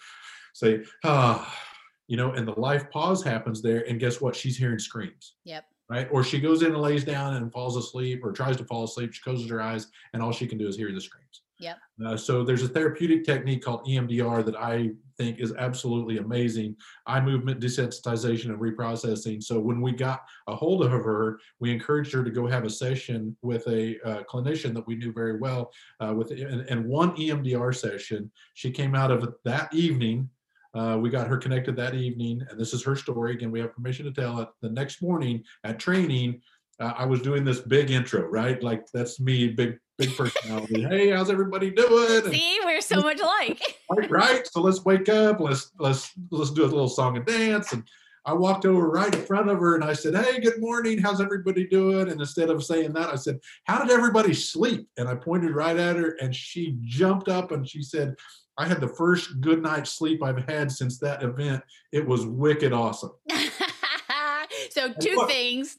[0.54, 1.69] say, ah,
[2.10, 3.88] you know, and the life pause happens there.
[3.88, 4.34] And guess what?
[4.34, 5.64] She's hearing screams, Yep.
[5.88, 6.08] right?
[6.10, 9.12] Or she goes in and lays down and falls asleep or tries to fall asleep.
[9.12, 11.42] She closes her eyes and all she can do is hear the screams.
[11.60, 11.78] Yep.
[12.04, 16.74] Uh, so there's a therapeutic technique called EMDR that I think is absolutely amazing.
[17.06, 19.40] Eye movement desensitization and reprocessing.
[19.40, 22.70] So when we got a hold of her, we encouraged her to go have a
[22.70, 25.70] session with a uh, clinician that we knew very well.
[26.00, 30.28] Uh, with and, and one EMDR session, she came out of it that evening.
[30.74, 33.32] Uh, we got her connected that evening, and this is her story.
[33.32, 34.48] Again, we have permission to tell it.
[34.62, 36.40] The next morning at training,
[36.78, 38.62] uh, I was doing this big intro, right?
[38.62, 40.82] Like that's me, big big personality.
[40.88, 42.24] hey, how's everybody doing?
[42.24, 43.78] And, See, we're so much alike.
[43.90, 44.46] right, right.
[44.46, 45.40] So let's wake up.
[45.40, 47.72] Let's let's let's do a little song and dance.
[47.72, 47.82] And
[48.24, 50.98] I walked over right in front of her and I said, "Hey, good morning.
[50.98, 55.08] How's everybody doing?" And instead of saying that, I said, "How did everybody sleep?" And
[55.08, 58.14] I pointed right at her, and she jumped up and she said,
[58.58, 61.62] "I had the first good night's sleep I've had since that event.
[61.92, 63.12] It was wicked awesome."
[64.70, 65.78] so two what- things,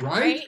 [0.00, 0.20] Right?
[0.20, 0.46] right?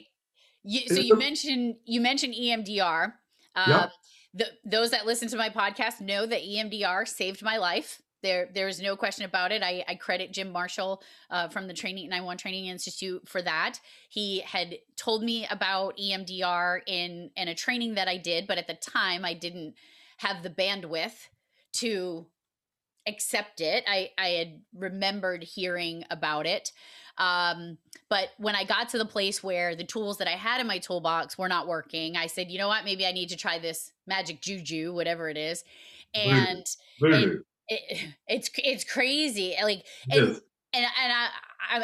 [0.63, 3.13] You, so you mentioned you mentioned EMDR.
[3.55, 3.91] Uh, Yep.
[4.33, 8.01] the, those that listen to my podcast know that EMDR saved my life.
[8.23, 9.61] There, there is no question about it.
[9.61, 13.79] I, I credit Jim Marshall uh, from the Training 91 Training Institute for that.
[14.09, 18.65] He had told me about EMDR in in a training that I did, but at
[18.67, 19.75] the time I didn't
[20.17, 21.27] have the bandwidth
[21.73, 22.25] to
[23.07, 23.83] accept it.
[23.87, 26.71] I I had remembered hearing about it.
[27.17, 27.77] Um,
[28.09, 30.79] but when I got to the place where the tools that I had in my
[30.79, 33.91] toolbox were not working, I said, you know what, maybe I need to try this
[34.07, 35.63] magic juju, whatever it is.
[36.99, 37.15] Voodoo.
[37.15, 39.55] And it, it's it's crazy.
[39.61, 40.41] Like and is.
[40.73, 41.29] and and I,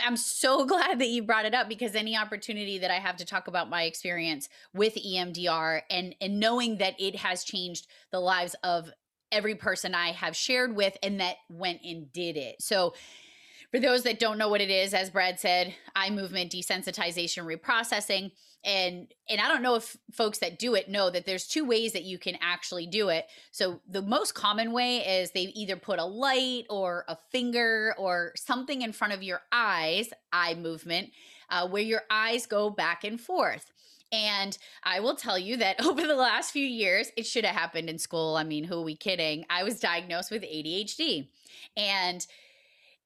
[0.06, 3.26] I'm so glad that you brought it up because any opportunity that I have to
[3.26, 8.56] talk about my experience with EMDR and and knowing that it has changed the lives
[8.64, 8.92] of
[9.32, 12.62] every person I have shared with and that went and did it.
[12.62, 12.94] So
[13.72, 18.32] for those that don't know what it is, as Brad said, eye movement desensitization reprocessing.
[18.66, 21.94] And and I don't know if folks that do it know that there's two ways
[21.94, 23.26] that you can actually do it.
[23.52, 28.34] So the most common way is they either put a light or a finger or
[28.36, 31.12] something in front of your eyes, eye movement,
[31.50, 33.72] uh, where your eyes go back and forth.
[34.12, 37.90] And I will tell you that over the last few years, it should have happened
[37.90, 38.36] in school.
[38.36, 39.46] I mean, who are we kidding?
[39.50, 41.30] I was diagnosed with ADHD.
[41.78, 42.26] And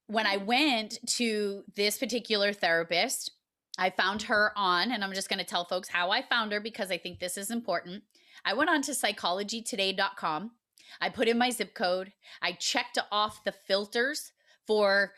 [0.08, 3.32] when I went to this particular therapist,
[3.78, 6.60] I found her on, and I'm just going to tell folks how I found her
[6.60, 8.04] because I think this is important.
[8.46, 10.52] I went on to psychologytoday.com.
[11.02, 12.12] I put in my zip code.
[12.42, 14.32] I checked off the filters
[14.68, 15.14] for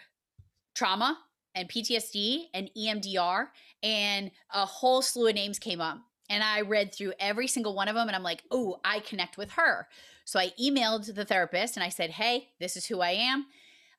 [0.74, 1.17] trauma
[1.56, 3.48] and PTSD and EMDR,
[3.82, 6.00] and a whole slew of names came up.
[6.30, 9.38] And I read through every single one of them, and I'm like, oh, I connect
[9.38, 9.88] with her.
[10.26, 13.46] So I emailed the therapist and I said, hey, this is who I am.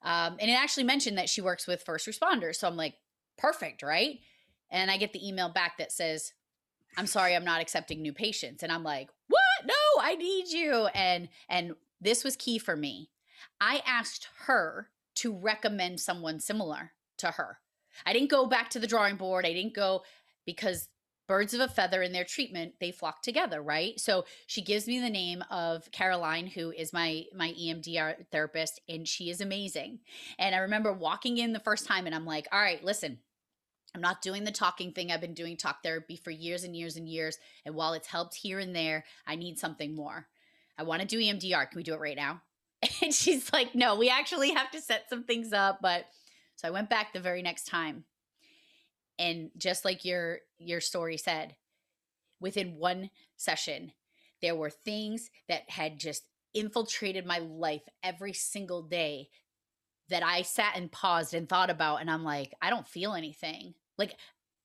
[0.03, 2.57] Um, and it actually mentioned that she works with first responders.
[2.57, 2.95] So I'm like,
[3.37, 4.19] perfect, right?
[4.69, 6.33] And I get the email back that says,
[6.97, 8.61] I'm sorry, I'm not accepting new patients.
[8.61, 9.65] And I'm like, what?
[9.65, 10.87] No, I need you.
[10.93, 13.09] And and this was key for me.
[13.61, 17.59] I asked her to recommend someone similar to her.
[18.05, 19.45] I didn't go back to the drawing board.
[19.45, 20.03] I didn't go
[20.45, 20.89] because
[21.27, 23.99] birds of a feather in their treatment, they flock together, right?
[23.99, 29.07] So she gives me the name of Caroline, who is my my EMDR therapist, and
[29.07, 29.99] she is amazing.
[30.39, 33.19] And I remember walking in the first time and I'm like, all right, listen,
[33.93, 35.11] I'm not doing the talking thing.
[35.11, 37.37] I've been doing talk therapy for years and years and years.
[37.65, 40.27] And while it's helped here and there, I need something more.
[40.77, 41.69] I want to do EMDR.
[41.69, 42.41] Can we do it right now?
[43.01, 45.79] And she's like, no, we actually have to set some things up.
[45.81, 46.05] But
[46.57, 48.03] so I went back the very next time.
[49.17, 51.55] And just like your your story said,
[52.39, 53.93] within one session,
[54.41, 59.29] there were things that had just infiltrated my life every single day
[60.09, 62.01] that I sat and paused and thought about.
[62.01, 63.73] And I'm like, I don't feel anything.
[63.97, 64.15] Like,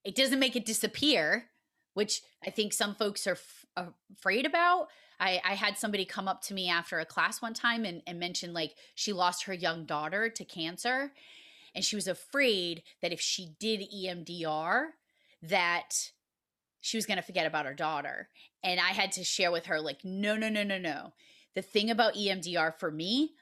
[0.04, 1.50] it doesn't make it disappear,
[1.94, 3.38] which I think some folks are
[3.76, 4.88] f- afraid about.
[5.18, 8.18] I, I had somebody come up to me after a class one time and, and
[8.18, 11.12] mention like she lost her young daughter to cancer.
[11.74, 14.88] And she was afraid that if she did EMDR,
[15.42, 16.10] that
[16.80, 18.28] she was going to forget about her daughter.
[18.62, 21.12] And I had to share with her, like, no, no, no, no, no.
[21.54, 23.32] The thing about EMDR for me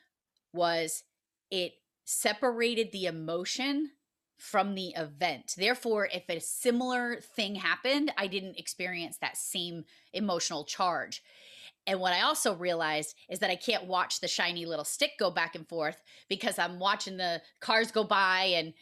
[0.52, 1.04] was
[1.50, 3.90] it separated the emotion
[4.36, 5.54] from the event.
[5.56, 11.22] Therefore, if a similar thing happened, I didn't experience that same emotional charge.
[11.90, 15.28] And what I also realized is that I can't watch the shiny little stick go
[15.28, 18.74] back and forth because I'm watching the cars go by and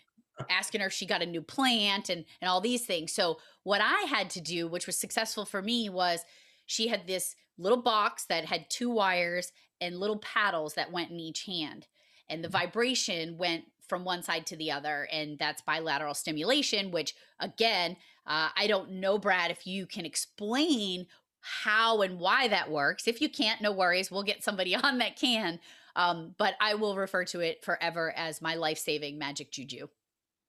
[0.51, 3.13] asking her if she got a new plant and and all these things.
[3.13, 6.21] So what I had to do, which was successful for me, was
[6.67, 11.19] she had this little box that had two wires and little paddles that went in
[11.19, 11.87] each hand.
[12.29, 15.09] And the vibration went from one side to the other.
[15.11, 17.97] And that's bilateral stimulation, which again,
[18.27, 21.07] uh, I don't know, Brad, if you can explain
[21.41, 23.09] how and why that works.
[23.09, 24.11] If you can't, no worries.
[24.11, 25.59] We'll get somebody on that can.
[25.97, 29.89] Um, but I will refer to it forever as my life saving magic juju.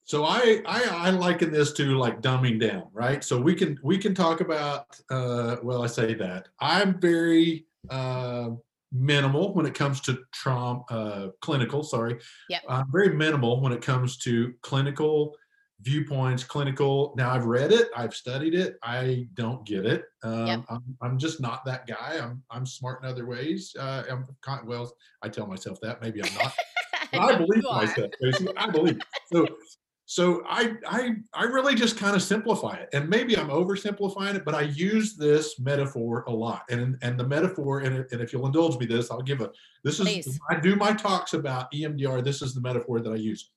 [0.04, 3.24] So I, I I liken this to like dumbing down, right?
[3.24, 8.50] So we can we can talk about uh, well, I say that I'm very uh,
[8.92, 11.84] minimal when it comes to trauma, uh, clinical.
[11.84, 12.20] Sorry,
[12.50, 12.64] Yep.
[12.68, 15.36] I'm very minimal when it comes to clinical
[15.82, 17.14] viewpoints, clinical.
[17.16, 18.78] Now I've read it, I've studied it.
[18.84, 20.06] I don't get it.
[20.24, 20.66] Um, Yep.
[20.70, 22.20] I'm, I'm just not that guy.
[22.22, 23.76] I'm I'm smart in other ways.
[23.80, 26.02] Uh, I'm con- well, I tell myself that.
[26.02, 26.54] Maybe I'm not.
[27.12, 28.12] But I believe myself.
[28.56, 29.00] I believe.
[29.34, 29.48] So
[30.06, 34.44] so I I I really just kind of simplify it, and maybe I'm oversimplifying it,
[34.44, 38.46] but I use this metaphor a lot, and and the metaphor, and, and if you'll
[38.46, 39.52] indulge me, this I'll give a.
[39.84, 40.40] This is Please.
[40.50, 42.24] I do my talks about EMDR.
[42.24, 43.52] This is the metaphor that I use.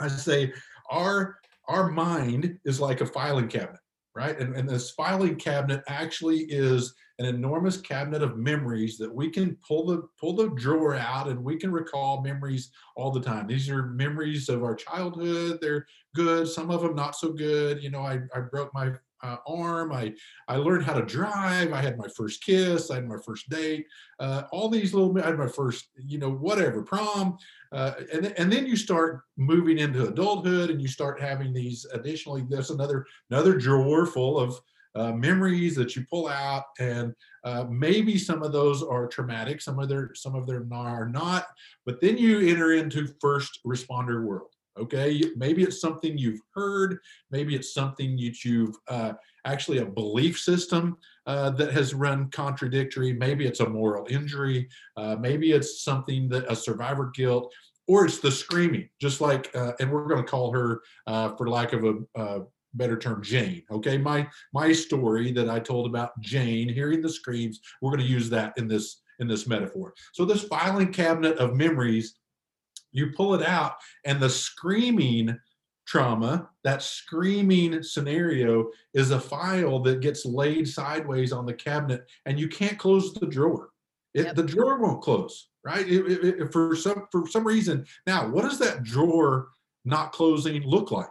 [0.00, 0.52] I say
[0.90, 1.36] our
[1.68, 3.80] our mind is like a filing cabinet,
[4.14, 4.38] right?
[4.38, 9.56] And, and this filing cabinet actually is an enormous cabinet of memories that we can
[9.66, 13.46] pull the pull the drawer out and we can recall memories all the time.
[13.46, 15.58] These are memories of our childhood.
[15.60, 16.46] They're good.
[16.46, 17.82] Some of them not so good.
[17.82, 18.92] You know, I, I broke my
[19.26, 19.92] uh, arm.
[19.92, 20.14] I
[20.48, 21.72] I learned how to drive.
[21.72, 22.90] I had my first kiss.
[22.90, 23.86] I had my first date.
[24.20, 25.16] Uh, all these little.
[25.18, 27.36] I had my first, you know, whatever prom.
[27.72, 32.44] Uh, and and then you start moving into adulthood, and you start having these additionally.
[32.48, 34.60] There's another another drawer full of
[34.94, 37.14] uh, memories that you pull out, and
[37.44, 39.60] uh, maybe some of those are traumatic.
[39.60, 41.46] Some of their some of them are not.
[41.84, 44.55] But then you enter into first responder world.
[44.78, 46.98] Okay, maybe it's something you've heard.
[47.30, 49.12] Maybe it's something that you've uh,
[49.44, 53.12] actually a belief system uh, that has run contradictory.
[53.12, 54.68] Maybe it's a moral injury.
[54.96, 57.52] Uh, maybe it's something that a survivor guilt,
[57.88, 61.48] or it's the screaming, just like, uh, and we're going to call her, uh, for
[61.48, 61.84] lack of
[62.16, 62.40] a
[62.76, 63.62] better term, Jane.
[63.70, 67.60] Okay, my my story that I told about Jane hearing the screams.
[67.80, 69.94] We're going to use that in this in this metaphor.
[70.12, 72.16] So this filing cabinet of memories,
[72.96, 73.74] you pull it out,
[74.04, 75.38] and the screaming
[75.86, 82.40] trauma, that screaming scenario is a file that gets laid sideways on the cabinet and
[82.40, 83.70] you can't close the drawer.
[84.14, 84.34] It, Yep.
[84.34, 85.86] The drawer won't close, right?
[85.88, 87.86] It- it- for some for some reason.
[88.06, 89.48] Now, what does that drawer
[89.84, 91.10] not closing look like?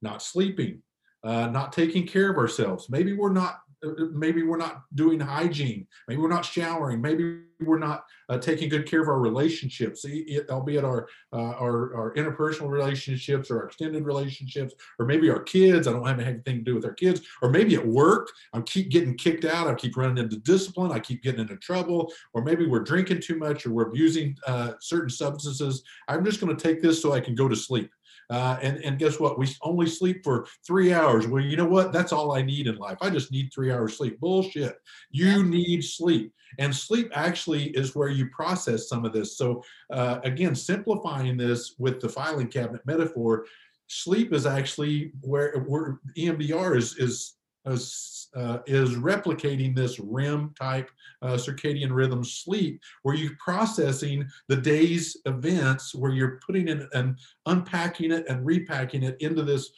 [0.00, 0.82] Not sleeping,
[1.24, 2.88] uh, not taking care of ourselves.
[2.88, 3.60] Maybe we're not.
[3.84, 5.86] uh, Maybe we're not doing hygiene.
[6.08, 7.00] Maybe we're not showering.
[7.02, 10.04] Maybe we're not uh, taking good care of our relationships,
[10.50, 15.86] albeit our uh, our, our interpersonal relationships or our extended relationships, or maybe our kids.
[15.86, 18.90] I don't have anything to do with our kids, or maybe at work, I keep
[18.90, 19.66] getting kicked out.
[19.66, 20.92] I keep running into discipline.
[20.92, 24.72] I keep getting into trouble, or maybe we're drinking too much, or we're abusing uh,
[24.80, 25.82] certain substances.
[26.08, 27.90] I'm just going to take this so I can go to sleep.
[28.30, 29.38] Uh, and and guess what?
[29.38, 31.26] We only sleep for three hours.
[31.26, 31.92] Well, you know what?
[31.92, 32.98] That's all I need in life.
[33.00, 34.20] I just need three hours sleep.
[34.20, 34.76] Bullshit.
[35.10, 39.36] You need sleep, and sleep actually is where you process some of this.
[39.36, 43.46] So uh, again, simplifying this with the filing cabinet metaphor,
[43.88, 47.34] sleep is actually where, where EMDR is is
[47.66, 50.90] is, uh, is replicating this REM type
[51.22, 57.18] uh, circadian rhythm sleep, where you're processing the day's events, where you're putting it and
[57.46, 59.70] unpacking it and repacking it into this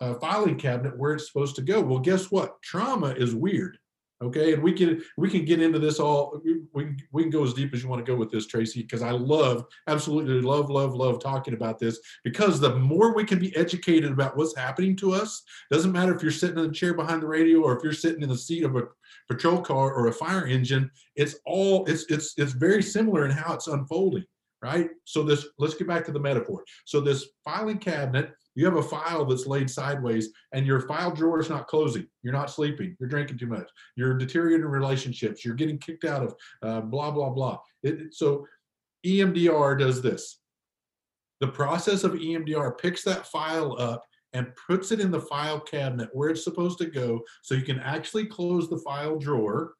[0.00, 1.80] uh, filing cabinet where it's supposed to go.
[1.80, 2.60] Well, guess what?
[2.62, 3.78] Trauma is weird.
[4.22, 6.42] Okay, and we can we can get into this all.
[6.44, 9.00] We we can, go as deep as you want to go with this, Tracy, because
[9.00, 11.98] I love absolutely love love love talking about this.
[12.22, 16.22] Because the more we can be educated about what's happening to us, doesn't matter if
[16.22, 18.62] you're sitting in the chair behind the radio or if you're sitting in the seat
[18.62, 18.88] of a
[19.26, 20.90] patrol car or a fire engine.
[21.16, 24.26] It's all it's it's it's very similar in how it's unfolding,
[24.62, 24.90] right?
[25.04, 26.64] So this let's get back to the metaphor.
[26.84, 31.40] So this filing cabinet, you have a file that's laid sideways, and your file drawer
[31.40, 32.06] is not closing.
[32.22, 32.96] You're not sleeping.
[32.98, 33.68] You're drinking too much.
[33.96, 35.44] You're deteriorating relationships.
[35.44, 37.58] You're getting kicked out of uh, blah blah blah.
[37.82, 38.46] It, so
[39.04, 40.40] EMDR does this.
[41.40, 46.10] The process of EMDR picks that file up and puts it in the file cabinet
[46.12, 49.74] where it's supposed to go so you can actually close the file drawer.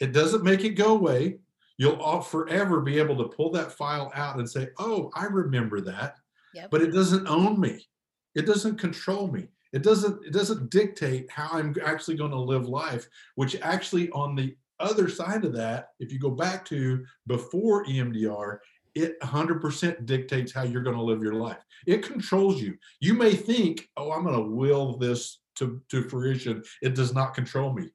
[0.00, 1.38] It doesn't make it go away.
[1.78, 5.80] You'll all forever be able to pull that file out and say, oh, I remember
[5.82, 6.16] that.
[6.54, 6.70] Yep.
[6.70, 7.86] But it doesn't own me.
[8.34, 9.48] It doesn't control me.
[9.72, 14.34] It doesn't, it doesn't dictate how I'm actually going to live life, which actually on
[14.34, 18.58] the other side of that, if you go back to before EMDR,
[18.94, 21.62] it 100% dictates how you're going to live your life.
[21.86, 22.76] It controls you.
[23.00, 27.34] You may think, "Oh, I'm going to will this to to fruition." It does not
[27.34, 27.90] control me.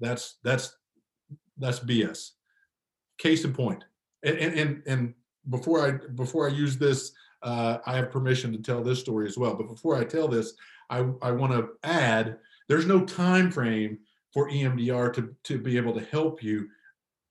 [0.00, 0.76] That's that's
[1.56, 2.32] that's BS.
[3.22, 3.54] Case in.
[3.54, 3.84] And
[4.24, 5.14] and and, and
[5.48, 7.12] before I before I use this,
[7.42, 9.54] uh, I have permission to tell this story as well.
[9.54, 10.54] But before I tell this,
[10.90, 14.00] I I want to add: there's no time frame
[14.32, 16.68] for EMDR to to be able to help you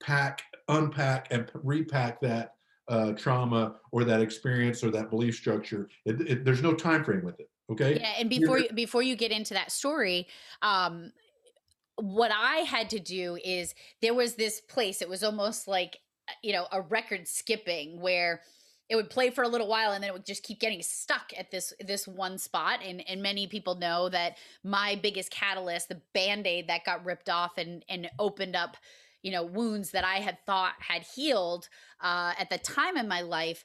[0.02, 2.54] pack, unpack, and repack that
[2.88, 5.90] uh, trauma or that experience or that belief structure.
[6.06, 7.50] It, it, there's no time frame with it.
[7.70, 8.00] Okay.
[8.00, 10.28] Yeah, and before you before you get into that story,
[10.62, 11.12] um,
[12.02, 15.02] what I had to do is there was this place.
[15.02, 15.98] It was almost like
[16.28, 18.42] uh, you know a record skipping where
[18.90, 21.32] it would play for a little while and then it would just keep getting stuck
[21.38, 26.02] at this this one spot and and many people know that my biggest catalyst the
[26.14, 28.76] band-aid that got ripped off and and opened up
[29.22, 31.70] you know wounds that i had thought had healed
[32.02, 33.64] uh, at the time in my life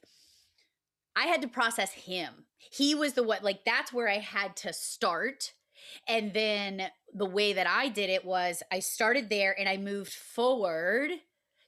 [1.17, 4.73] i had to process him he was the what like that's where i had to
[4.73, 5.53] start
[6.09, 6.83] and then
[7.15, 11.11] the way that i did it was i started there and i moved forward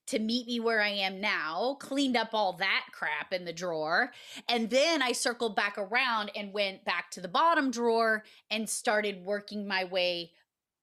[0.09, 4.11] to meet me where I am now, cleaned up all that crap in the drawer.
[4.49, 9.23] And then I circled back around and went back to the bottom drawer and started
[9.23, 10.33] working my way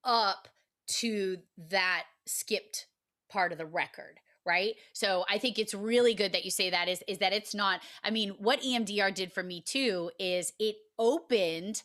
[0.03, 0.47] up
[0.87, 1.37] to
[1.69, 2.85] that skipped
[3.29, 6.87] part of the record right so i think it's really good that you say that
[6.87, 10.75] is is that it's not i mean what emdr did for me too is it
[10.99, 11.81] opened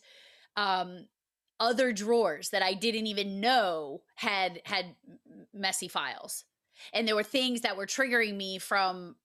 [0.55, 1.07] um
[1.61, 4.95] other drawers that i didn't even know had had
[5.53, 6.45] messy files.
[6.93, 9.15] And there were things that were triggering me from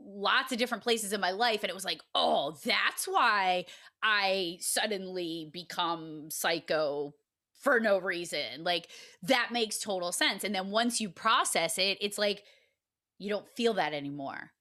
[0.00, 3.64] lots of different places in my life and it was like oh that's why
[4.02, 7.12] i suddenly become psycho
[7.60, 8.62] for no reason.
[8.62, 8.88] Like
[9.22, 10.44] that makes total sense.
[10.44, 12.44] And then once you process it it's like
[13.18, 14.52] you don't feel that anymore.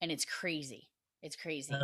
[0.00, 0.88] And it's crazy.
[1.22, 1.74] It's crazy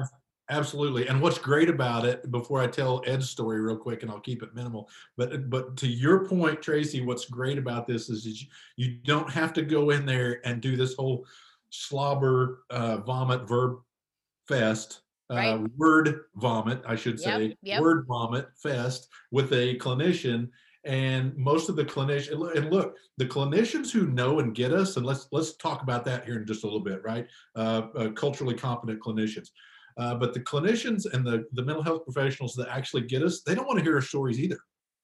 [0.53, 1.09] Absolutely.
[1.09, 4.43] And what's great about it, before I tell Ed's story real quick, and I'll keep
[4.43, 8.47] it minimal, but but to your point, Tracy, what's great about this is, you,
[8.77, 11.25] you don't have to go in there and do this whole
[11.71, 13.79] slobber uh, vomit verb
[14.47, 15.01] fest.
[15.31, 15.71] Uh, right.
[15.79, 17.81] word vomit, I should say, yep, yep.
[17.81, 20.51] word vomit fest with a clinician
[20.85, 25.07] and most of the clinicians and look the clinicians who know and get us and
[25.07, 28.55] let's let's talk about that here in just a little bit right uh, uh, culturally
[28.55, 29.51] competent clinicians
[29.99, 33.55] uh, but the clinicians and the, the mental health professionals that actually get us, they
[33.55, 34.59] don't want to hear our stories either.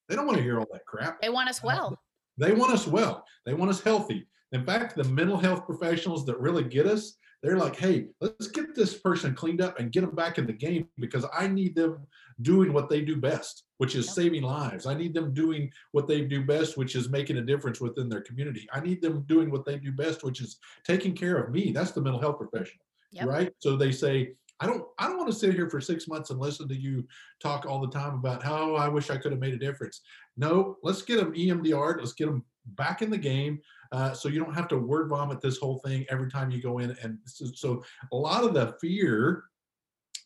[0.09, 1.21] They don't want to hear all that crap.
[1.21, 1.93] They want us well.
[1.93, 1.97] Uh,
[2.39, 3.25] they want us well.
[3.45, 4.27] They want us healthy.
[4.53, 8.75] In fact, the mental health professionals that really get us, they're like, hey, let's get
[8.75, 12.07] this person cleaned up and get them back in the game because I need them
[12.43, 14.87] doing what they do best, which is saving lives.
[14.87, 18.23] I need them doing what they do best, which is making a difference within their
[18.23, 18.67] community.
[18.73, 21.71] I need them doing what they do best, which is taking care of me.
[21.71, 22.85] That's the mental health professional.
[23.13, 23.27] Yep.
[23.27, 23.53] Right.
[23.59, 26.41] So they say, I don't I don't want to sit here for six months and
[26.41, 27.07] listen to you
[27.41, 30.01] talk all the time about how I wish I could have made a difference.
[30.37, 31.99] No, let's get them EMDR.
[31.99, 32.45] Let's get them
[32.77, 33.61] back in the game,
[33.93, 36.79] uh, so you don't have to word vomit this whole thing every time you go
[36.79, 36.97] in.
[37.03, 39.45] And so, so a lot of the fear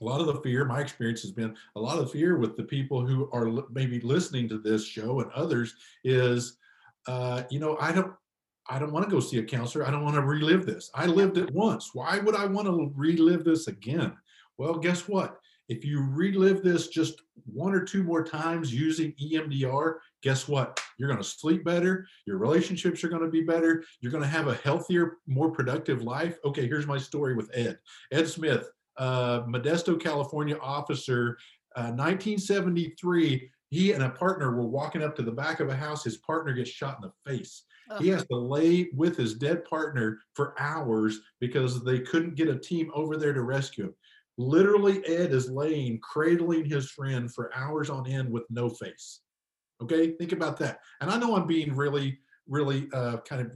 [0.03, 2.65] a lot of the fear my experience has been a lot of fear with the
[2.65, 6.59] people who are maybe listening to this show and others is
[7.07, 8.13] uh, you know i don't
[8.69, 11.07] i don't want to go see a counselor i don't want to relive this i
[11.07, 14.13] lived it once why would i want to relive this again
[14.63, 15.39] well, guess what?
[15.69, 20.81] If you relive this just one or two more times using EMDR, guess what?
[20.99, 22.07] You're going to sleep better.
[22.27, 23.83] Your relationships are going to be better.
[24.01, 26.39] You're going to have a healthier, more productive life.
[26.45, 27.79] Okay, here's my story with Ed.
[28.13, 31.37] Ed Smith, uh, Modesto, California officer,
[31.75, 33.51] uh, 1973.
[33.71, 36.05] He and a partner were walking up to the back of a house.
[36.05, 37.65] His partner gets shot in the face.
[38.01, 42.59] He has to lay with his dead partner for hours because they couldn't get a
[42.59, 43.95] team over there to rescue him.
[44.43, 49.21] Literally, Ed is laying, cradling his friend for hours on end with no face.
[49.81, 50.81] Okay, think about that.
[51.01, 52.19] And I know I'm being really,
[52.49, 53.53] really uh, kind of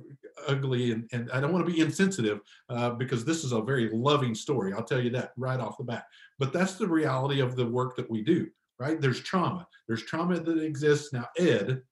[0.47, 3.91] ugly, and, and I don't want to be insensitive uh, because this is a very
[3.93, 4.73] loving story.
[4.73, 6.05] I'll tell you that right off the bat.
[6.39, 9.01] But that's the reality of the work that we do, right?
[9.01, 9.67] There's trauma.
[9.89, 11.13] There's trauma that exists.
[11.13, 11.83] Now, Ed,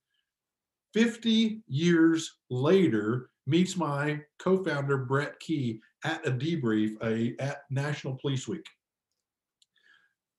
[0.95, 8.47] 50 years later, meets my co-founder Brett Key at a debrief a, at National Police
[8.47, 8.66] Week.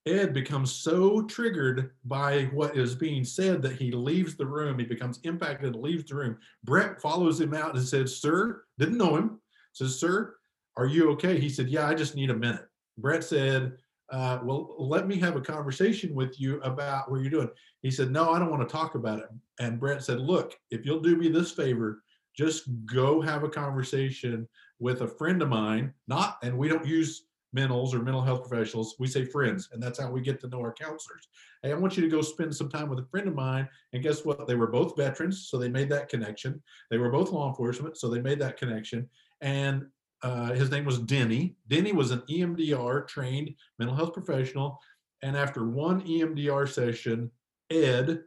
[0.06, 4.78] Ed becomes so triggered by what is being said that he leaves the room.
[4.78, 6.38] He becomes impacted and leaves the room.
[6.64, 9.40] Brett follows him out and says, Sir, didn't know him,
[9.74, 10.36] says, Sir,
[10.78, 11.40] are you okay?
[11.40, 12.68] He said, Yeah, I just need a minute.
[13.00, 13.78] Brett said,
[14.12, 17.50] uh, Well, let me have a conversation with you about what you're doing.
[17.82, 19.30] He said, No, I don't want to talk about it.
[19.60, 22.04] And Brett said, Look, if you'll do me this favor,
[22.38, 24.48] just go have a conversation
[24.80, 27.24] with a friend of mine, not, and we don't use
[27.56, 30.60] mentals or mental health professionals, we say friends, and that's how we get to know
[30.60, 31.28] our counselors.
[31.64, 34.04] Hey, I want you to go spend some time with a friend of mine, and
[34.04, 34.48] guess what?
[34.48, 36.62] They were both veterans, so they made that connection.
[36.92, 39.10] They were both law enforcement, so they made that connection.
[39.42, 39.86] And
[40.22, 41.56] uh, his name was Denny.
[41.68, 44.80] Denny was an EMDR trained mental health professional.
[45.22, 47.32] And after one EMDR session,
[47.70, 48.24] Ed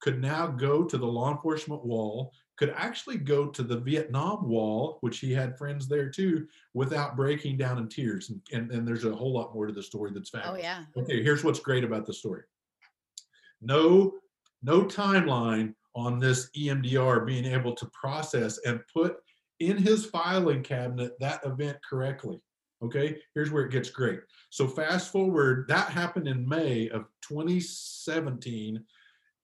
[0.00, 4.98] could now go to the law enforcement wall could actually go to the Vietnam Wall,
[5.00, 8.30] which he had friends there too, without breaking down in tears.
[8.30, 10.60] And, and, and there's a whole lot more to the story that's oh, fabulous.
[10.60, 10.84] Oh, yeah.
[11.02, 12.42] Okay, here's what's great about the story.
[13.60, 14.14] No,
[14.62, 19.16] no timeline on this EMDR being able to process and put
[19.60, 22.40] in his filing cabinet that event correctly.
[22.82, 24.20] Okay, here's where it gets great.
[24.50, 28.84] So fast forward, that happened in May of 2017.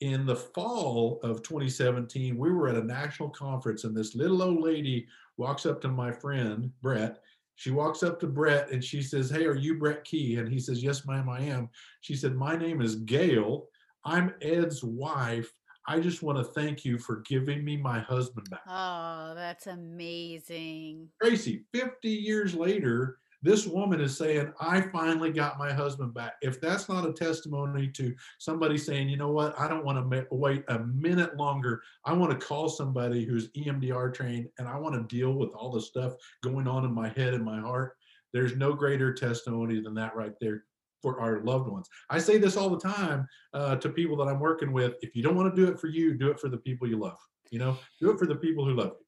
[0.03, 4.61] In the fall of 2017, we were at a national conference, and this little old
[4.61, 7.21] lady walks up to my friend Brett.
[7.55, 10.39] She walks up to Brett and she says, Hey, are you Brett Key?
[10.39, 11.71] And he says, Yes, ma'am, I am.
[12.01, 13.69] She said, My name is Gail.
[14.05, 15.53] I'm Ed's wife.
[15.87, 18.63] I just want to thank you for giving me my husband back.
[18.67, 21.11] Oh, that's amazing.
[21.23, 26.35] Tracy, 50 years later, this woman is saying, I finally got my husband back.
[26.43, 30.27] If that's not a testimony to somebody saying, you know what, I don't want to
[30.31, 31.83] wait a minute longer.
[32.05, 35.73] I want to call somebody who's EMDR trained and I want to deal with all
[35.73, 37.97] the stuff going on in my head and my heart.
[38.33, 40.65] There's no greater testimony than that right there
[41.03, 41.89] for our loved ones.
[42.09, 44.95] I say this all the time uh, to people that I'm working with.
[45.03, 46.97] If you don't want to do it for you, do it for the people you
[46.97, 47.19] love.
[47.51, 49.07] You know, do it for the people who love you.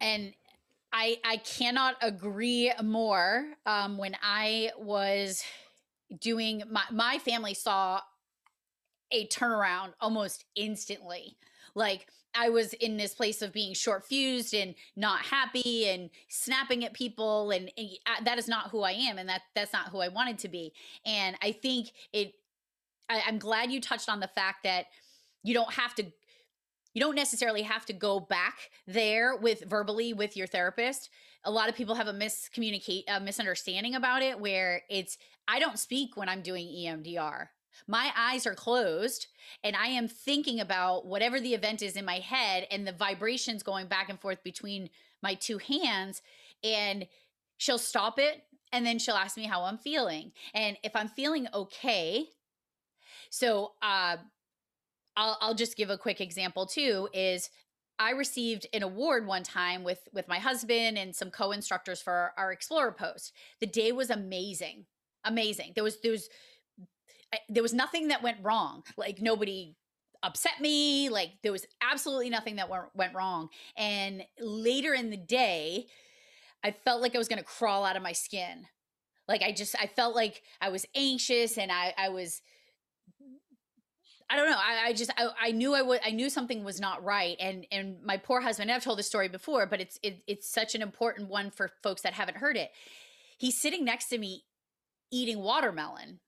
[0.00, 0.34] And
[0.92, 3.46] I I cannot agree more.
[3.66, 5.42] Um, when I was
[6.20, 8.00] doing my my family saw
[9.12, 11.36] a turnaround almost instantly.
[11.74, 16.84] Like I was in this place of being short fused and not happy and snapping
[16.84, 17.88] at people, and, and
[18.24, 20.72] that is not who I am, and that that's not who I wanted to be.
[21.04, 22.34] And I think it.
[23.08, 24.86] I, I'm glad you touched on the fact that
[25.44, 26.06] you don't have to
[26.96, 31.10] you don't necessarily have to go back there with verbally with your therapist.
[31.44, 35.78] A lot of people have a miscommunicate a misunderstanding about it where it's i don't
[35.78, 37.48] speak when i'm doing emdr
[37.86, 39.26] my eyes are closed
[39.62, 43.62] and i am thinking about whatever the event is in my head and the vibrations
[43.62, 44.88] going back and forth between
[45.22, 46.22] my two hands
[46.64, 47.06] and
[47.58, 48.42] she'll stop it
[48.72, 50.32] and then she'll ask me how i'm feeling.
[50.54, 52.24] And if i'm feeling okay
[53.30, 54.16] so uh
[55.16, 57.50] I'll, I'll just give a quick example too is
[57.98, 62.52] I received an award one time with with my husband and some co-instructors for our
[62.52, 63.32] Explorer post.
[63.60, 64.86] The day was amazing.
[65.24, 65.72] Amazing.
[65.74, 66.28] There was there was
[67.48, 68.82] there was nothing that went wrong.
[68.96, 69.76] Like nobody
[70.22, 73.48] upset me, like there was absolutely nothing that went, went wrong.
[73.76, 75.86] And later in the day,
[76.64, 78.66] I felt like I was going to crawl out of my skin.
[79.28, 82.42] Like I just I felt like I was anxious and I I was
[84.28, 84.56] I don't know.
[84.56, 87.66] I, I just I, I knew I would I knew something was not right, and
[87.70, 88.70] and my poor husband.
[88.70, 92.02] I've told this story before, but it's it, it's such an important one for folks
[92.02, 92.72] that haven't heard it.
[93.38, 94.44] He's sitting next to me
[95.12, 96.18] eating watermelon,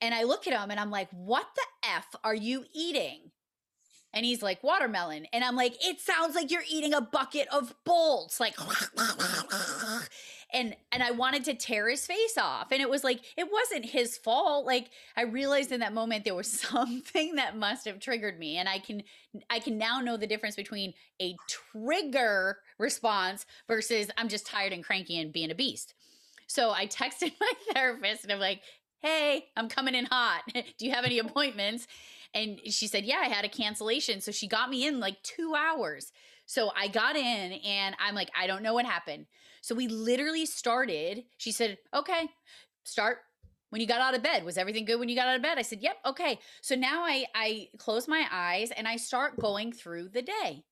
[0.00, 3.32] and I look at him and I'm like, "What the f are you eating?"
[4.12, 7.74] And he's like, "Watermelon," and I'm like, "It sounds like you're eating a bucket of
[7.84, 8.54] bolts." Like
[10.52, 12.68] and and I wanted to tear his face off.
[12.72, 14.66] And it was like it wasn't his fault.
[14.66, 18.68] Like I realized in that moment there was something that must have triggered me and
[18.68, 19.02] I can
[19.48, 24.84] I can now know the difference between a trigger response versus I'm just tired and
[24.84, 25.94] cranky and being a beast.
[26.46, 28.62] So I texted my therapist and I'm like,
[29.00, 30.42] "Hey, I'm coming in hot.
[30.54, 31.86] Do you have any appointments?"
[32.34, 34.20] And she said, Yeah, I had a cancellation.
[34.20, 36.12] So she got me in like two hours.
[36.46, 39.26] So I got in and I'm like, I don't know what happened.
[39.60, 41.24] So we literally started.
[41.36, 42.28] She said, Okay,
[42.84, 43.18] start
[43.70, 44.44] when you got out of bed.
[44.44, 45.58] Was everything good when you got out of bed?
[45.58, 46.38] I said yep okay.
[46.60, 50.64] So now i i close my eyes and i start going through the day.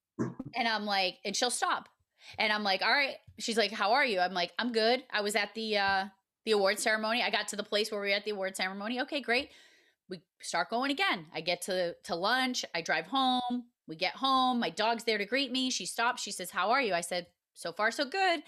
[0.55, 1.89] And i'm like and she'll stop.
[2.39, 3.17] And i'm like all right.
[3.39, 4.21] She's like how are you?
[4.21, 5.05] I'm like i'm good.
[5.11, 6.05] I was at the uh
[6.45, 7.23] the award ceremony.
[7.23, 9.01] I got to the place where we were at the award ceremony.
[9.03, 9.51] Okay great.
[10.11, 11.27] We start going again.
[11.33, 15.25] I get to to lunch, I drive home, we get home, my dog's there to
[15.25, 15.71] greet me.
[15.71, 17.27] She stops, she says, "How are you?" I said,
[17.59, 18.43] "So far so good."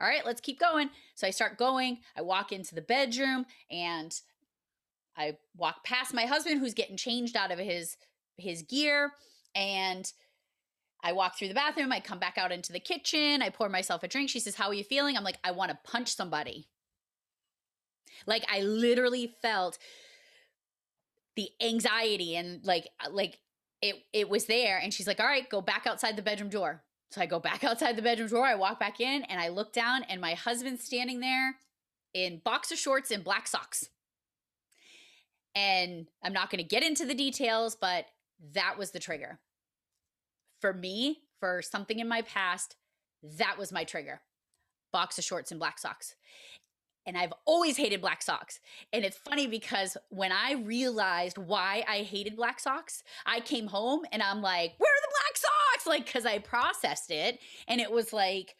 [0.00, 0.90] All right, let's keep going.
[1.14, 1.98] So I start going.
[2.16, 4.12] I walk into the bedroom and
[5.16, 7.96] I walk past my husband who's getting changed out of his
[8.36, 9.12] his gear
[9.54, 10.12] and
[11.02, 14.02] I walk through the bathroom, I come back out into the kitchen, I pour myself
[14.02, 14.30] a drink.
[14.30, 16.68] She says, "How are you feeling?" I'm like, "I want to punch somebody."
[18.26, 19.78] Like I literally felt
[21.36, 23.38] the anxiety and like uh, like
[23.82, 26.83] it it was there and she's like all right go back outside the bedroom door
[27.14, 29.72] so i go back outside the bedroom door i walk back in and i look
[29.72, 31.56] down and my husband's standing there
[32.12, 33.88] in boxer shorts and black socks.
[35.54, 38.06] And i'm not going to get into the details but
[38.52, 39.38] that was the trigger.
[40.60, 42.76] For me for something in my past
[43.38, 44.20] that was my trigger.
[44.92, 46.14] Boxer shorts and black socks
[47.06, 48.60] and I've always hated black socks.
[48.92, 54.02] And it's funny because when I realized why I hated black socks, I came home
[54.12, 55.86] and I'm like, where are the black socks?
[55.86, 57.38] Like, because I processed it
[57.68, 58.56] and it was like,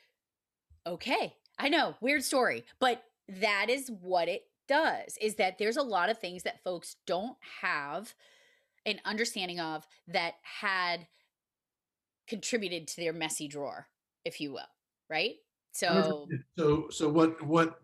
[0.86, 5.82] okay, I know, weird story, but that is what it does is that there's a
[5.82, 8.14] lot of things that folks don't have
[8.86, 11.06] an understanding of that had
[12.28, 13.88] contributed to their messy drawer,
[14.24, 14.60] if you will,
[15.08, 15.34] right?
[15.72, 17.80] So, so, so what, what,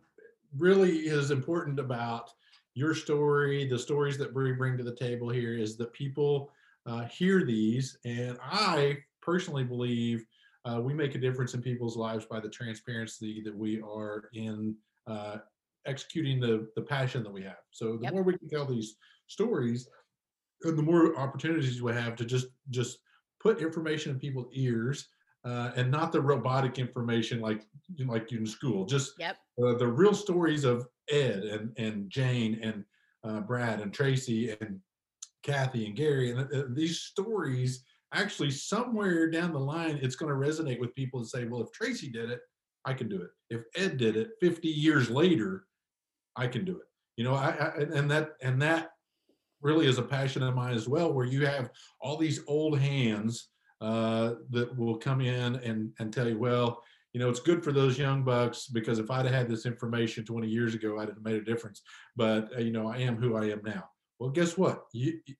[0.56, 2.30] really is important about
[2.74, 6.50] your story, the stories that we bring to the table here, is that people
[6.86, 10.24] uh, hear these, and I personally believe
[10.64, 14.76] uh, we make a difference in people's lives by the transparency that we are in
[15.06, 15.38] uh,
[15.86, 17.62] executing the the passion that we have.
[17.70, 18.12] So the Yep.
[18.12, 18.96] more we can tell these
[19.26, 19.88] stories,
[20.62, 22.98] and the more opportunities we have to just just
[23.40, 25.08] put information in people's ears,
[25.44, 28.84] uh, and not the robotic information like you know, like in school.
[28.84, 29.36] Just Yep.
[29.64, 32.84] uh, the real stories of Ed and and Jane and
[33.24, 34.80] uh, Brad and Tracy and
[35.42, 40.48] Kathy and Gary and uh, these stories actually somewhere down the line it's going to
[40.48, 42.40] resonate with people and say, well, if Tracy did it,
[42.84, 43.30] I can do it.
[43.50, 45.66] If Ed did it 50 years later,
[46.36, 46.86] I can do it.
[47.16, 48.90] You know, I, I and that and that
[49.62, 51.70] really is a passion of mine as well, where you have
[52.00, 53.49] all these old hands
[53.80, 57.72] uh, that will come in and and tell you, well, you know, it's good for
[57.72, 61.22] those young bucks because if I'd have had this information 20 years ago, I'd have
[61.22, 61.82] made a difference.
[62.16, 63.88] But uh, you know, I am who I am now.
[64.18, 64.84] Well, guess what?
[64.92, 65.34] You, you-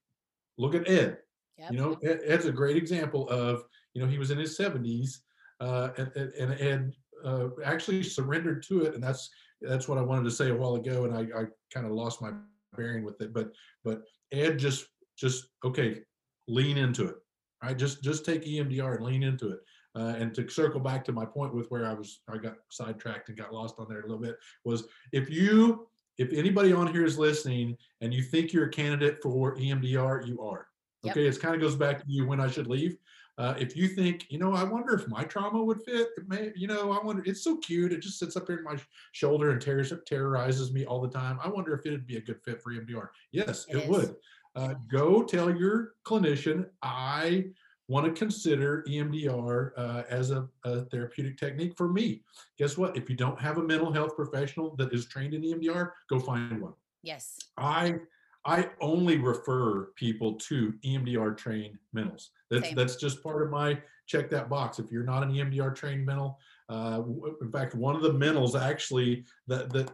[0.57, 1.17] look at Ed.
[1.57, 1.71] Yep.
[1.71, 3.63] You know, Ed, Ed's a great example of
[3.93, 5.17] you know he was in his 70s
[5.59, 9.29] uh, and, and, Ed uh, actually surrendered to it, and that's
[9.61, 12.21] that's what I wanted to say a while ago, and I, I kind of lost
[12.21, 12.31] my
[12.75, 13.31] bearing with it.
[13.33, 13.51] But
[13.83, 14.87] but Ed just
[15.17, 16.01] just okay,
[16.47, 17.15] lean into it.
[17.63, 19.59] Right, just just take EMDR and lean into it.
[19.93, 23.27] Uh, and to circle back to my point with where I was, I got sidetracked
[23.27, 24.37] and got lost on there a little bit.
[24.63, 25.87] Was if you,
[26.17, 30.41] if anybody on here is listening and you think you're a candidate for EMDR, you
[30.41, 30.67] are.
[31.03, 31.17] Yep.
[31.17, 32.97] Okay, it kind of goes back to you when I should leave.
[33.37, 36.51] Uh, if you think, you know, I wonder if my trauma would fit, it may,
[36.55, 37.91] you know, I wonder, it's so cute.
[37.91, 41.09] It just sits up here in my sh- shoulder and terrors, terrorizes me all the
[41.09, 41.39] time.
[41.43, 43.07] I wonder if it'd be a good fit for EMDR.
[43.31, 44.15] Yes, It it, would.
[44.55, 47.45] Uh, go tell your clinician, I
[47.87, 52.23] want to consider EMDR uh, as a, a therapeutic technique for me.
[52.57, 52.97] Guess what?
[52.97, 56.61] If you don't have a mental health professional that is trained in EMDR, go find
[56.61, 56.73] one.
[57.03, 57.37] Yes.
[57.57, 57.95] I
[58.43, 62.29] I only refer people to EMDR trained mentals.
[62.49, 62.75] That's Same.
[62.75, 64.79] that's just part of my check that box.
[64.79, 66.39] If you're not an EMDR trained mental,
[66.69, 67.01] uh,
[67.41, 69.91] in fact, one of the mentals actually that that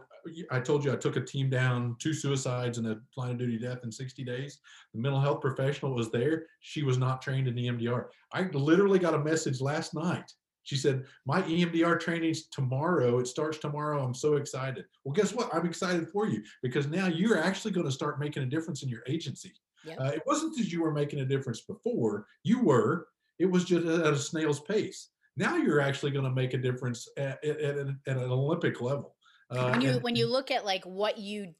[0.50, 3.58] I told you I took a team down two suicides and a line of duty
[3.58, 4.60] death in 60 days.
[4.94, 6.46] The mental health professional was there.
[6.60, 8.06] She was not trained in EMDR.
[8.32, 10.32] I literally got a message last night.
[10.64, 13.18] She said, My EMDR training's tomorrow.
[13.18, 14.04] It starts tomorrow.
[14.04, 14.84] I'm so excited.
[15.02, 15.48] Well, guess what?
[15.54, 18.90] I'm excited for you because now you're actually going to start making a difference in
[18.90, 19.52] your agency.
[19.84, 19.98] Yep.
[19.98, 23.08] Uh, it wasn't that you were making a difference before, you were,
[23.38, 25.08] it was just at a snail's pace.
[25.36, 27.76] Now you're actually going to make a difference at, at, at,
[28.06, 29.14] at an Olympic level.
[29.50, 31.54] Uh, when you and- when you look at like what you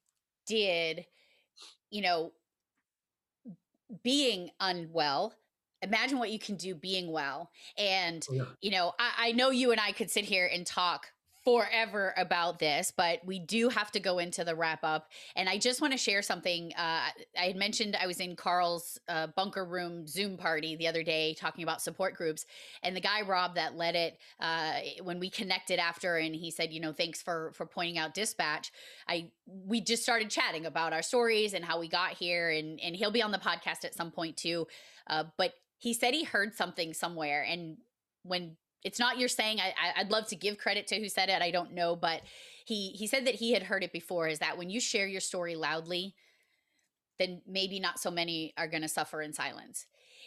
[0.47, 1.07] did,
[1.91, 2.33] you know,
[4.03, 5.35] being unwell,
[5.83, 7.51] imagine what you can do being well.
[7.77, 8.45] And yeah.
[8.61, 11.07] you know, I, I know you and I could sit here and talk
[11.45, 15.09] forever about this, but we do have to go into the wrap up.
[15.37, 16.73] And I just want to share something.
[16.77, 17.09] Uh,
[17.39, 21.35] I had mentioned I was in Carl's uh, bunker room Zoom party the other day
[21.35, 22.45] talking about support groups,
[22.83, 26.73] and the guy Rob that led it uh, when we connected after, and he said,
[26.73, 28.73] you know, thanks for for pointing out dispatch.
[29.09, 32.95] I we just started chatting about our stories and how we got here, and and
[32.97, 34.67] he'll be on the podcast at some point too.
[35.09, 37.79] Uh, but he said he heard something somewhere, and
[38.25, 41.29] when it's not your saying, I, I I'd love to give credit to who said
[41.29, 41.43] it.
[41.43, 42.23] I don't know, but
[42.65, 44.29] he he said that he had heard it before.
[44.29, 46.15] Is that when you share your story loudly,
[47.19, 49.87] then maybe not so many are going to suffer in silence.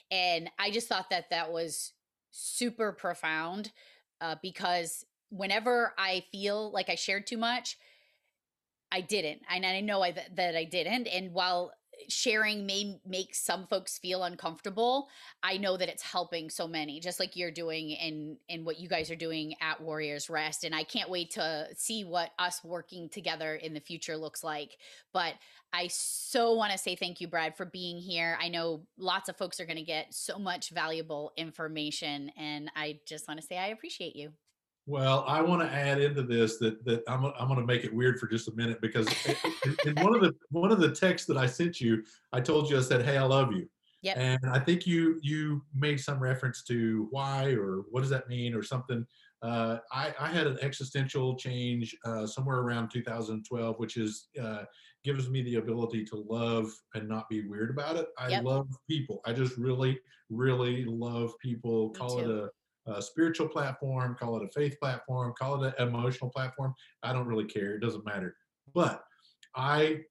[0.09, 1.93] And I just thought that that was
[2.31, 3.71] super profound
[4.19, 7.77] uh, because whenever I feel like I shared too much,
[8.91, 9.41] I didn't.
[9.49, 11.07] And I know I, that I didn't.
[11.07, 11.71] And while
[12.09, 15.09] sharing may make some folks feel uncomfortable,
[15.43, 18.87] I know that it's helping so many, just like you're doing and and what you
[18.87, 20.63] guys are doing at Warriors Rest.
[20.63, 24.77] And I can't wait to see what us working together in the future looks like.
[25.13, 25.33] But
[25.73, 28.37] I so want to say thank you, Brad, for being here.
[28.41, 32.99] I know lots of folks are going to get so much valuable information, and I
[33.07, 34.31] just want to say I appreciate you.
[34.88, 37.93] Well, I want to add into this that that I'm I'm going to make it
[37.93, 39.15] weird for just a minute because
[39.63, 42.03] in, in one of the one of the texts that I sent you,
[42.34, 43.69] I told you I said, "Hey, I love you,"
[44.01, 44.17] Yep.
[44.17, 48.55] and I think you you made some reference to why or what does that mean
[48.55, 49.05] or something.
[49.43, 54.65] Uh, I, I had an existential change uh, somewhere around 2012, which is uh,
[55.03, 58.07] gives me the ability to love and not be weird about it.
[58.17, 58.43] I Yep.
[58.43, 59.21] love people.
[59.25, 61.89] I just really, really love people.
[61.89, 62.49] Me Call it a
[62.88, 66.73] a spiritual platform, call it a faith platform, call it an emotional platform.
[67.03, 67.75] I don't really care.
[67.75, 68.36] It doesn't matter.
[68.73, 69.03] But
[69.55, 70.01] I,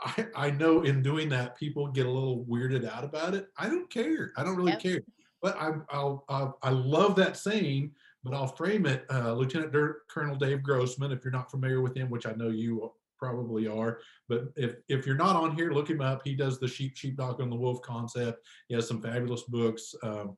[0.00, 3.48] I, I know in doing that, people get a little weirded out about it.
[3.58, 4.32] I don't care.
[4.36, 4.80] I don't really Yep.
[4.80, 5.00] care.
[5.42, 7.92] But I, I'll, I'll, I love that saying
[8.26, 9.06] but I'll frame it.
[9.08, 12.48] Uh, Lieutenant Dirt Colonel Dave Grossman, if you're not familiar with him, which I know
[12.48, 16.22] you probably are, but if if you're not on here, look him up.
[16.24, 18.44] He does the sheep sheepdog on the wolf concept.
[18.68, 19.94] He has some fabulous books.
[20.02, 20.36] Um,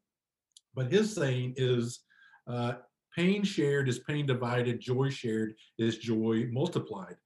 [0.74, 2.00] but his saying is,
[2.46, 2.74] uh,
[3.14, 4.80] pain shared is pain divided.
[4.80, 7.16] Joy shared is joy multiplied.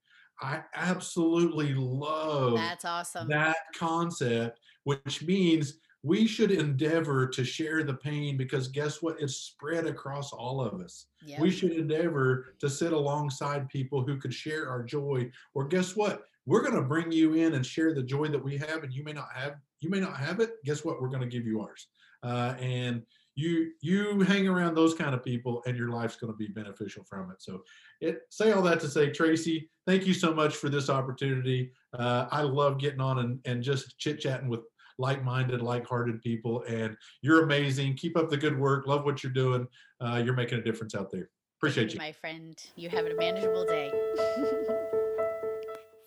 [0.40, 7.94] I absolutely love that's awesome that concept, which means we should endeavor to share the
[7.94, 9.20] pain because guess what?
[9.20, 11.06] It's spread across all of us.
[11.24, 11.40] Yep.
[11.40, 15.30] We should endeavor to sit alongside people who could share our joy.
[15.54, 16.24] Or guess what?
[16.44, 19.04] We're going to bring you in and share the joy that we have, and you
[19.04, 20.50] may not have you may not have it.
[20.64, 21.00] Guess what?
[21.00, 21.86] We're going to give you ours.
[22.24, 23.02] Uh, and
[23.34, 27.04] you you hang around those kind of people, and your life's going to be beneficial
[27.04, 27.40] from it.
[27.40, 27.62] So,
[28.00, 31.72] it say all that to say, Tracy, thank you so much for this opportunity.
[31.98, 34.60] Uh, I love getting on and, and just chit chatting with
[34.98, 37.96] like-minded, like-hearted people, and you're amazing.
[37.96, 38.86] Keep up the good work.
[38.86, 39.66] Love what you're doing.
[40.00, 41.30] Uh, you're making a difference out there.
[41.58, 42.62] Appreciate you, you, my friend.
[42.76, 44.78] You have a manageable day.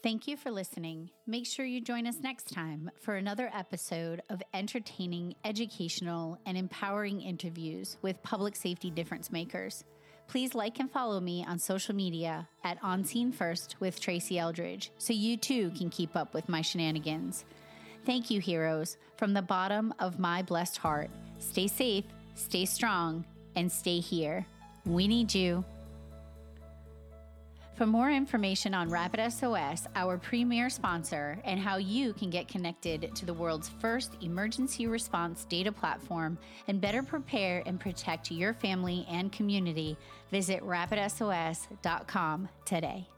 [0.06, 1.10] Thank you for listening.
[1.26, 7.22] Make sure you join us next time for another episode of entertaining, educational, and empowering
[7.22, 9.84] interviews with public safety difference makers.
[10.28, 14.91] Please like and follow me on social media at On Scene First with Tracy Eldridge
[14.99, 17.43] so you too can keep up with my shenanigans.
[18.06, 21.10] Thank you, heroes, from the bottom of my blessed heart.
[21.39, 23.26] Stay safe, stay strong,
[23.56, 24.45] and stay here.
[24.86, 25.66] We need you.
[27.76, 33.14] For more information on Rapid SOS, our premier sponsor, and how you can get connected
[33.14, 36.38] to the world's first emergency response data platform
[36.70, 39.98] and better prepare and protect your family and community,
[40.32, 43.10] visit rapidsos.com today.